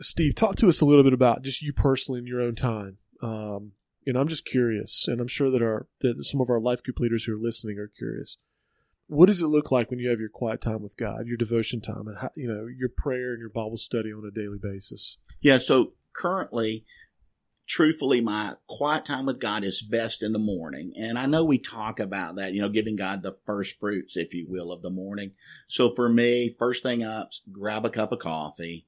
Steve, 0.00 0.34
talk 0.34 0.56
to 0.56 0.68
us 0.68 0.80
a 0.80 0.84
little 0.84 1.04
bit 1.04 1.12
about 1.12 1.42
just 1.42 1.62
you 1.62 1.72
personally 1.72 2.18
in 2.18 2.26
your 2.26 2.40
own 2.40 2.56
time. 2.56 2.98
Um, 3.22 3.72
and 4.04 4.16
I'm 4.16 4.26
just 4.26 4.44
curious, 4.44 5.06
and 5.06 5.20
I'm 5.20 5.28
sure 5.28 5.48
that 5.50 5.62
our 5.62 5.86
that 6.00 6.24
some 6.24 6.40
of 6.40 6.50
our 6.50 6.60
life 6.60 6.82
group 6.82 6.98
leaders 6.98 7.24
who 7.24 7.34
are 7.34 7.40
listening 7.40 7.78
are 7.78 7.86
curious. 7.96 8.36
What 9.06 9.26
does 9.26 9.42
it 9.42 9.48
look 9.48 9.70
like 9.70 9.90
when 9.90 9.98
you 9.98 10.08
have 10.08 10.20
your 10.20 10.28
quiet 10.28 10.60
time 10.60 10.82
with 10.82 10.96
God, 10.96 11.26
your 11.26 11.36
devotion 11.36 11.80
time, 11.80 12.06
and 12.06 12.18
how, 12.18 12.30
you 12.34 12.48
know 12.48 12.66
your 12.66 12.88
prayer 12.88 13.32
and 13.32 13.40
your 13.40 13.50
Bible 13.50 13.76
study 13.76 14.12
on 14.12 14.24
a 14.26 14.30
daily 14.30 14.58
basis? 14.62 15.18
Yeah. 15.40 15.58
So 15.58 15.92
currently, 16.14 16.84
truthfully, 17.66 18.20
my 18.20 18.54
quiet 18.68 19.04
time 19.04 19.26
with 19.26 19.40
God 19.40 19.64
is 19.64 19.82
best 19.82 20.22
in 20.22 20.32
the 20.32 20.38
morning. 20.38 20.92
And 20.96 21.18
I 21.18 21.26
know 21.26 21.44
we 21.44 21.58
talk 21.58 22.00
about 22.00 22.36
that, 22.36 22.52
you 22.52 22.60
know, 22.60 22.68
giving 22.68 22.96
God 22.96 23.22
the 23.22 23.36
first 23.44 23.78
fruits, 23.78 24.16
if 24.16 24.34
you 24.34 24.46
will, 24.48 24.72
of 24.72 24.82
the 24.82 24.90
morning. 24.90 25.32
So 25.68 25.94
for 25.94 26.08
me, 26.08 26.54
first 26.58 26.82
thing 26.82 27.02
up, 27.02 27.30
grab 27.50 27.84
a 27.84 27.90
cup 27.90 28.12
of 28.12 28.18
coffee. 28.18 28.86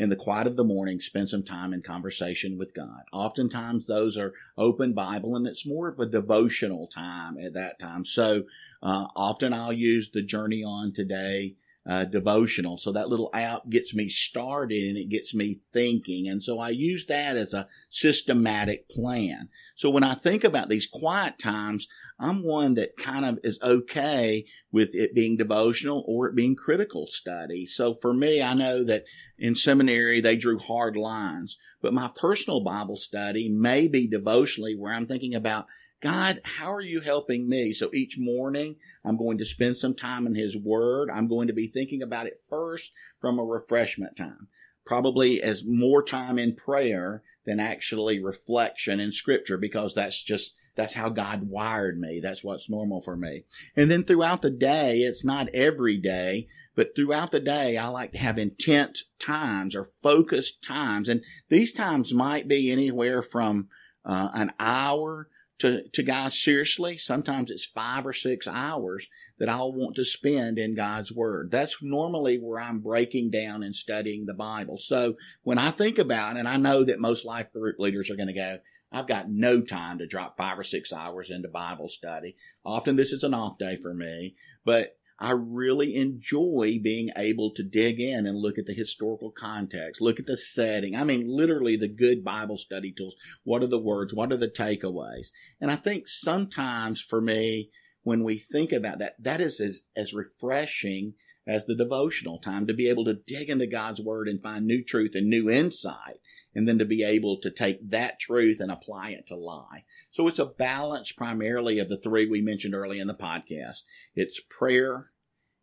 In 0.00 0.08
the 0.08 0.16
quiet 0.16 0.46
of 0.46 0.56
the 0.56 0.64
morning, 0.64 0.98
spend 0.98 1.28
some 1.28 1.42
time 1.42 1.74
in 1.74 1.82
conversation 1.82 2.56
with 2.56 2.72
God. 2.72 3.02
Oftentimes, 3.12 3.84
those 3.84 4.16
are 4.16 4.32
open 4.56 4.94
Bible, 4.94 5.36
and 5.36 5.46
it's 5.46 5.66
more 5.66 5.88
of 5.88 6.00
a 6.00 6.06
devotional 6.06 6.86
time 6.86 7.36
at 7.36 7.52
that 7.52 7.78
time. 7.78 8.06
So, 8.06 8.44
uh, 8.82 9.08
often 9.14 9.52
I'll 9.52 9.74
use 9.74 10.08
the 10.08 10.22
Journey 10.22 10.64
on 10.64 10.92
Today 10.92 11.56
uh, 11.86 12.04
devotional. 12.04 12.76
So 12.78 12.92
that 12.92 13.08
little 13.08 13.30
app 13.32 13.68
gets 13.68 13.94
me 13.94 14.08
started 14.08 14.88
and 14.88 14.98
it 14.98 15.08
gets 15.08 15.34
me 15.34 15.60
thinking. 15.72 16.28
And 16.28 16.42
so 16.42 16.58
I 16.58 16.70
use 16.70 17.06
that 17.06 17.36
as 17.36 17.54
a 17.54 17.68
systematic 17.88 18.88
plan. 18.88 19.48
So 19.74 19.90
when 19.90 20.04
I 20.04 20.14
think 20.14 20.44
about 20.44 20.68
these 20.68 20.86
quiet 20.86 21.38
times, 21.38 21.88
I'm 22.18 22.44
one 22.44 22.74
that 22.74 22.98
kind 22.98 23.24
of 23.24 23.38
is 23.42 23.58
okay 23.62 24.44
with 24.70 24.94
it 24.94 25.14
being 25.14 25.38
devotional 25.38 26.04
or 26.06 26.26
it 26.26 26.36
being 26.36 26.54
critical 26.54 27.06
study. 27.06 27.64
So 27.64 27.94
for 27.94 28.12
me, 28.12 28.42
I 28.42 28.52
know 28.52 28.84
that 28.84 29.04
in 29.38 29.54
seminary, 29.54 30.20
they 30.20 30.36
drew 30.36 30.58
hard 30.58 30.96
lines, 30.96 31.56
but 31.80 31.94
my 31.94 32.10
personal 32.14 32.60
Bible 32.60 32.96
study 32.96 33.48
may 33.48 33.88
be 33.88 34.06
devotionally 34.06 34.76
where 34.76 34.92
I'm 34.92 35.06
thinking 35.06 35.34
about 35.34 35.66
God, 36.00 36.40
how 36.44 36.72
are 36.72 36.80
you 36.80 37.00
helping 37.00 37.48
me? 37.48 37.72
So 37.72 37.90
each 37.92 38.16
morning 38.18 38.76
I'm 39.04 39.18
going 39.18 39.38
to 39.38 39.44
spend 39.44 39.76
some 39.76 39.94
time 39.94 40.26
in 40.26 40.34
His 40.34 40.56
Word. 40.56 41.10
I'm 41.10 41.28
going 41.28 41.48
to 41.48 41.52
be 41.52 41.66
thinking 41.66 42.02
about 42.02 42.26
it 42.26 42.38
first 42.48 42.92
from 43.20 43.38
a 43.38 43.44
refreshment 43.44 44.16
time, 44.16 44.48
probably 44.86 45.42
as 45.42 45.62
more 45.64 46.02
time 46.02 46.38
in 46.38 46.56
prayer 46.56 47.22
than 47.44 47.60
actually 47.60 48.22
reflection 48.22 48.98
in 48.98 49.12
Scripture, 49.12 49.58
because 49.58 49.94
that's 49.94 50.22
just 50.22 50.54
that's 50.74 50.94
how 50.94 51.10
God 51.10 51.48
wired 51.50 51.98
me. 51.98 52.20
That's 52.22 52.44
what's 52.44 52.70
normal 52.70 53.02
for 53.02 53.16
me. 53.16 53.44
And 53.76 53.90
then 53.90 54.04
throughout 54.04 54.40
the 54.40 54.50
day, 54.50 55.00
it's 55.00 55.24
not 55.24 55.48
every 55.52 55.98
day, 55.98 56.48
but 56.74 56.94
throughout 56.94 57.32
the 57.32 57.40
day, 57.40 57.76
I 57.76 57.88
like 57.88 58.12
to 58.12 58.18
have 58.18 58.38
intent 58.38 59.00
times 59.18 59.76
or 59.76 59.88
focused 60.00 60.62
times. 60.62 61.08
And 61.08 61.22
these 61.50 61.72
times 61.72 62.14
might 62.14 62.48
be 62.48 62.70
anywhere 62.70 63.20
from 63.20 63.68
uh, 64.04 64.30
an 64.32 64.52
hour 64.58 65.28
to, 65.60 65.88
to 65.88 66.02
guys 66.02 66.38
seriously. 66.38 66.98
Sometimes 66.98 67.50
it's 67.50 67.64
five 67.64 68.06
or 68.06 68.12
six 68.12 68.46
hours 68.46 69.08
that 69.38 69.48
I'll 69.48 69.72
want 69.72 69.96
to 69.96 70.04
spend 70.04 70.58
in 70.58 70.74
God's 70.74 71.12
Word. 71.12 71.50
That's 71.50 71.82
normally 71.82 72.38
where 72.38 72.60
I'm 72.60 72.80
breaking 72.80 73.30
down 73.30 73.62
and 73.62 73.74
studying 73.74 74.26
the 74.26 74.34
Bible. 74.34 74.76
So 74.76 75.14
when 75.42 75.58
I 75.58 75.70
think 75.70 75.98
about, 75.98 76.36
and 76.36 76.48
I 76.48 76.56
know 76.56 76.84
that 76.84 77.00
most 77.00 77.24
life 77.24 77.52
group 77.52 77.76
leaders 77.78 78.10
are 78.10 78.16
going 78.16 78.28
to 78.28 78.34
go, 78.34 78.58
I've 78.92 79.06
got 79.06 79.30
no 79.30 79.60
time 79.60 79.98
to 79.98 80.06
drop 80.06 80.36
five 80.36 80.58
or 80.58 80.64
six 80.64 80.92
hours 80.92 81.30
into 81.30 81.48
Bible 81.48 81.88
study. 81.88 82.36
Often 82.64 82.96
this 82.96 83.12
is 83.12 83.22
an 83.22 83.34
off 83.34 83.56
day 83.56 83.76
for 83.76 83.94
me, 83.94 84.34
but 84.64 84.96
I 85.20 85.32
really 85.32 85.96
enjoy 85.96 86.80
being 86.82 87.10
able 87.14 87.52
to 87.54 87.62
dig 87.62 88.00
in 88.00 88.26
and 88.26 88.38
look 88.38 88.56
at 88.58 88.64
the 88.64 88.72
historical 88.72 89.30
context, 89.30 90.00
look 90.00 90.18
at 90.18 90.26
the 90.26 90.36
setting. 90.36 90.96
I 90.96 91.04
mean, 91.04 91.28
literally 91.28 91.76
the 91.76 91.88
good 91.88 92.24
Bible 92.24 92.56
study 92.56 92.90
tools. 92.90 93.16
What 93.44 93.62
are 93.62 93.68
the 93.68 93.78
words? 93.78 94.14
What 94.14 94.32
are 94.32 94.38
the 94.38 94.48
takeaways? 94.48 95.28
And 95.60 95.70
I 95.70 95.76
think 95.76 96.08
sometimes 96.08 97.02
for 97.02 97.20
me, 97.20 97.70
when 98.02 98.24
we 98.24 98.38
think 98.38 98.72
about 98.72 98.98
that, 99.00 99.16
that 99.22 99.42
is 99.42 99.60
as, 99.60 99.82
as 99.94 100.14
refreshing 100.14 101.14
as 101.46 101.66
the 101.66 101.76
devotional 101.76 102.38
time 102.38 102.66
to 102.66 102.74
be 102.74 102.88
able 102.88 103.04
to 103.04 103.18
dig 103.26 103.50
into 103.50 103.66
God's 103.66 104.00
word 104.00 104.26
and 104.26 104.40
find 104.40 104.66
new 104.66 104.82
truth 104.82 105.14
and 105.14 105.28
new 105.28 105.50
insight 105.50 106.20
and 106.54 106.66
then 106.66 106.78
to 106.78 106.84
be 106.84 107.02
able 107.02 107.38
to 107.40 107.50
take 107.50 107.90
that 107.90 108.18
truth 108.18 108.60
and 108.60 108.70
apply 108.70 109.10
it 109.10 109.26
to 109.26 109.36
lie. 109.36 109.84
So 110.10 110.26
it's 110.28 110.38
a 110.38 110.46
balance 110.46 111.12
primarily 111.12 111.78
of 111.78 111.88
the 111.88 111.96
three 111.96 112.26
we 112.26 112.40
mentioned 112.40 112.74
early 112.74 112.98
in 112.98 113.06
the 113.06 113.14
podcast. 113.14 113.82
It's 114.14 114.40
prayer, 114.50 115.10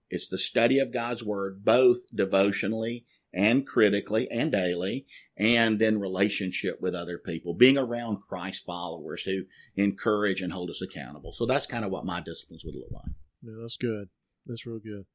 it's 0.10 0.28
the 0.28 0.38
study 0.38 0.80
of 0.80 0.94
God's 0.94 1.24
word, 1.24 1.66
both 1.66 1.98
devotionally 2.14 3.06
and 3.34 3.68
critically 3.68 4.30
and 4.32 4.52
daily, 4.52 5.06
and 5.36 5.80
then 5.80 6.00
relationship 6.00 6.82
with 6.82 6.96
other 6.96 7.18
people, 7.18 7.54
being 7.54 7.78
around 7.78 8.22
Christ 8.28 8.66
followers 8.66 9.24
who 9.24 9.44
encourage 9.76 10.42
and 10.42 10.54
hold 10.54 10.70
us 10.70 10.82
accountable. 10.82 11.34
So 11.34 11.46
that's 11.46 11.66
kind 11.66 11.84
of 11.86 11.92
what 11.92 12.06
my 12.06 12.22
disciplines 12.22 12.64
would 12.64 12.76
look 12.76 12.92
like. 12.92 13.12
Yeah, 13.44 13.54
that's 13.60 13.78
good. 13.78 14.10
That's 14.46 14.66
real 14.66 14.80
good. 14.80 15.06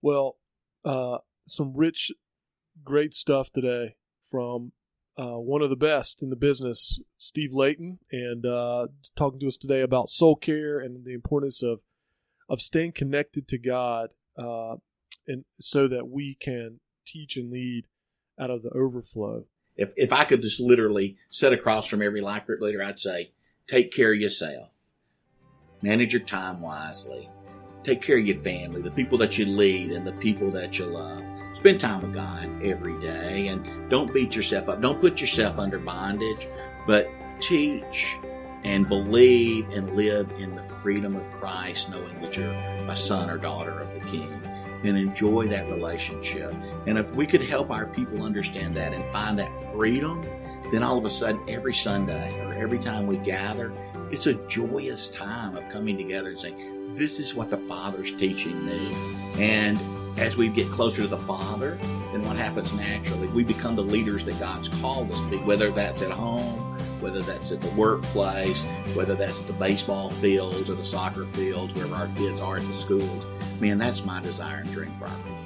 Well, 0.00 0.36
uh, 0.84 1.18
some 1.46 1.72
rich, 1.74 2.12
great 2.84 3.12
stuff 3.12 3.50
today 3.50 3.96
from 4.22 4.72
uh, 5.20 5.38
one 5.38 5.60
of 5.60 5.68
the 5.68 5.76
best 5.76 6.22
in 6.22 6.30
the 6.30 6.36
business, 6.36 6.98
Steve 7.18 7.52
Layton, 7.52 7.98
and 8.10 8.46
uh, 8.46 8.86
talking 9.16 9.38
to 9.40 9.48
us 9.48 9.56
today 9.56 9.82
about 9.82 10.08
soul 10.08 10.34
care 10.34 10.78
and 10.78 11.04
the 11.04 11.12
importance 11.12 11.62
of 11.62 11.80
of 12.48 12.60
staying 12.60 12.92
connected 12.92 13.46
to 13.46 13.58
God, 13.58 14.14
uh, 14.38 14.76
and 15.28 15.44
so 15.60 15.86
that 15.88 16.08
we 16.08 16.34
can 16.34 16.80
teach 17.06 17.36
and 17.36 17.52
lead 17.52 17.84
out 18.40 18.50
of 18.50 18.62
the 18.62 18.70
overflow. 18.70 19.44
If 19.76 19.92
if 19.96 20.12
I 20.12 20.24
could 20.24 20.40
just 20.40 20.58
literally 20.58 21.16
sit 21.28 21.52
across 21.52 21.86
from 21.86 22.00
every 22.00 22.22
life 22.22 22.46
group 22.46 22.62
leader, 22.62 22.82
I'd 22.82 22.98
say, 22.98 23.32
take 23.66 23.92
care 23.92 24.14
of 24.14 24.20
yourself, 24.20 24.70
manage 25.82 26.14
your 26.14 26.22
time 26.22 26.62
wisely, 26.62 27.28
take 27.82 28.00
care 28.00 28.18
of 28.18 28.26
your 28.26 28.40
family, 28.40 28.80
the 28.80 28.90
people 28.90 29.18
that 29.18 29.36
you 29.36 29.44
lead, 29.44 29.92
and 29.92 30.06
the 30.06 30.12
people 30.12 30.50
that 30.52 30.78
you 30.78 30.86
love 30.86 31.22
Spend 31.60 31.78
time 31.78 32.00
with 32.00 32.14
God 32.14 32.48
every 32.62 32.98
day 33.02 33.48
and 33.48 33.90
don't 33.90 34.10
beat 34.14 34.34
yourself 34.34 34.70
up. 34.70 34.80
Don't 34.80 34.98
put 34.98 35.20
yourself 35.20 35.58
under 35.58 35.78
bondage, 35.78 36.48
but 36.86 37.10
teach 37.38 38.16
and 38.64 38.88
believe 38.88 39.68
and 39.68 39.94
live 39.94 40.30
in 40.38 40.56
the 40.56 40.62
freedom 40.62 41.16
of 41.16 41.30
Christ, 41.32 41.90
knowing 41.90 42.18
that 42.22 42.34
you're 42.34 42.50
a 42.50 42.96
son 42.96 43.28
or 43.28 43.36
daughter 43.36 43.78
of 43.78 43.92
the 43.92 44.00
King 44.08 44.40
and 44.84 44.96
enjoy 44.96 45.48
that 45.48 45.68
relationship. 45.70 46.50
And 46.86 46.96
if 46.96 47.14
we 47.14 47.26
could 47.26 47.42
help 47.42 47.70
our 47.70 47.84
people 47.84 48.22
understand 48.22 48.74
that 48.76 48.94
and 48.94 49.04
find 49.12 49.38
that 49.38 49.54
freedom, 49.74 50.22
then 50.72 50.82
all 50.82 50.96
of 50.96 51.04
a 51.04 51.10
sudden, 51.10 51.42
every 51.46 51.74
Sunday 51.74 52.40
or 52.40 52.54
every 52.54 52.78
time 52.78 53.06
we 53.06 53.18
gather, 53.18 53.70
it's 54.10 54.26
a 54.26 54.34
joyous 54.48 55.08
time 55.08 55.56
of 55.56 55.68
coming 55.68 55.98
together 55.98 56.30
and 56.30 56.38
saying, 56.40 56.94
This 56.94 57.18
is 57.18 57.34
what 57.34 57.50
the 57.50 57.58
Father's 57.58 58.12
teaching 58.12 58.64
me. 58.64 58.94
And 59.38 59.78
as 60.16 60.36
we 60.36 60.48
get 60.48 60.68
closer 60.70 61.02
to 61.02 61.08
the 61.08 61.16
Father, 61.18 61.78
then 62.12 62.22
what 62.22 62.36
happens 62.36 62.72
naturally? 62.74 63.28
We 63.28 63.44
become 63.44 63.76
the 63.76 63.82
leaders 63.82 64.24
that 64.24 64.38
God's 64.38 64.68
called 64.68 65.10
us 65.10 65.18
to 65.20 65.30
be, 65.30 65.36
whether 65.38 65.70
that's 65.70 66.02
at 66.02 66.10
home, 66.10 66.58
whether 67.00 67.20
that's 67.20 67.52
at 67.52 67.60
the 67.60 67.70
workplace, 67.70 68.60
whether 68.94 69.14
that's 69.14 69.40
at 69.40 69.46
the 69.46 69.52
baseball 69.54 70.10
fields 70.10 70.68
or 70.68 70.74
the 70.74 70.84
soccer 70.84 71.26
fields, 71.26 71.74
wherever 71.74 71.94
our 71.94 72.08
kids 72.16 72.40
are 72.40 72.56
at 72.56 72.62
the 72.62 72.78
schools. 72.78 73.26
Man, 73.60 73.78
that's 73.78 74.04
my 74.04 74.20
desire 74.20 74.58
and 74.58 74.72
dream 74.72 74.92
people. 74.98 75.39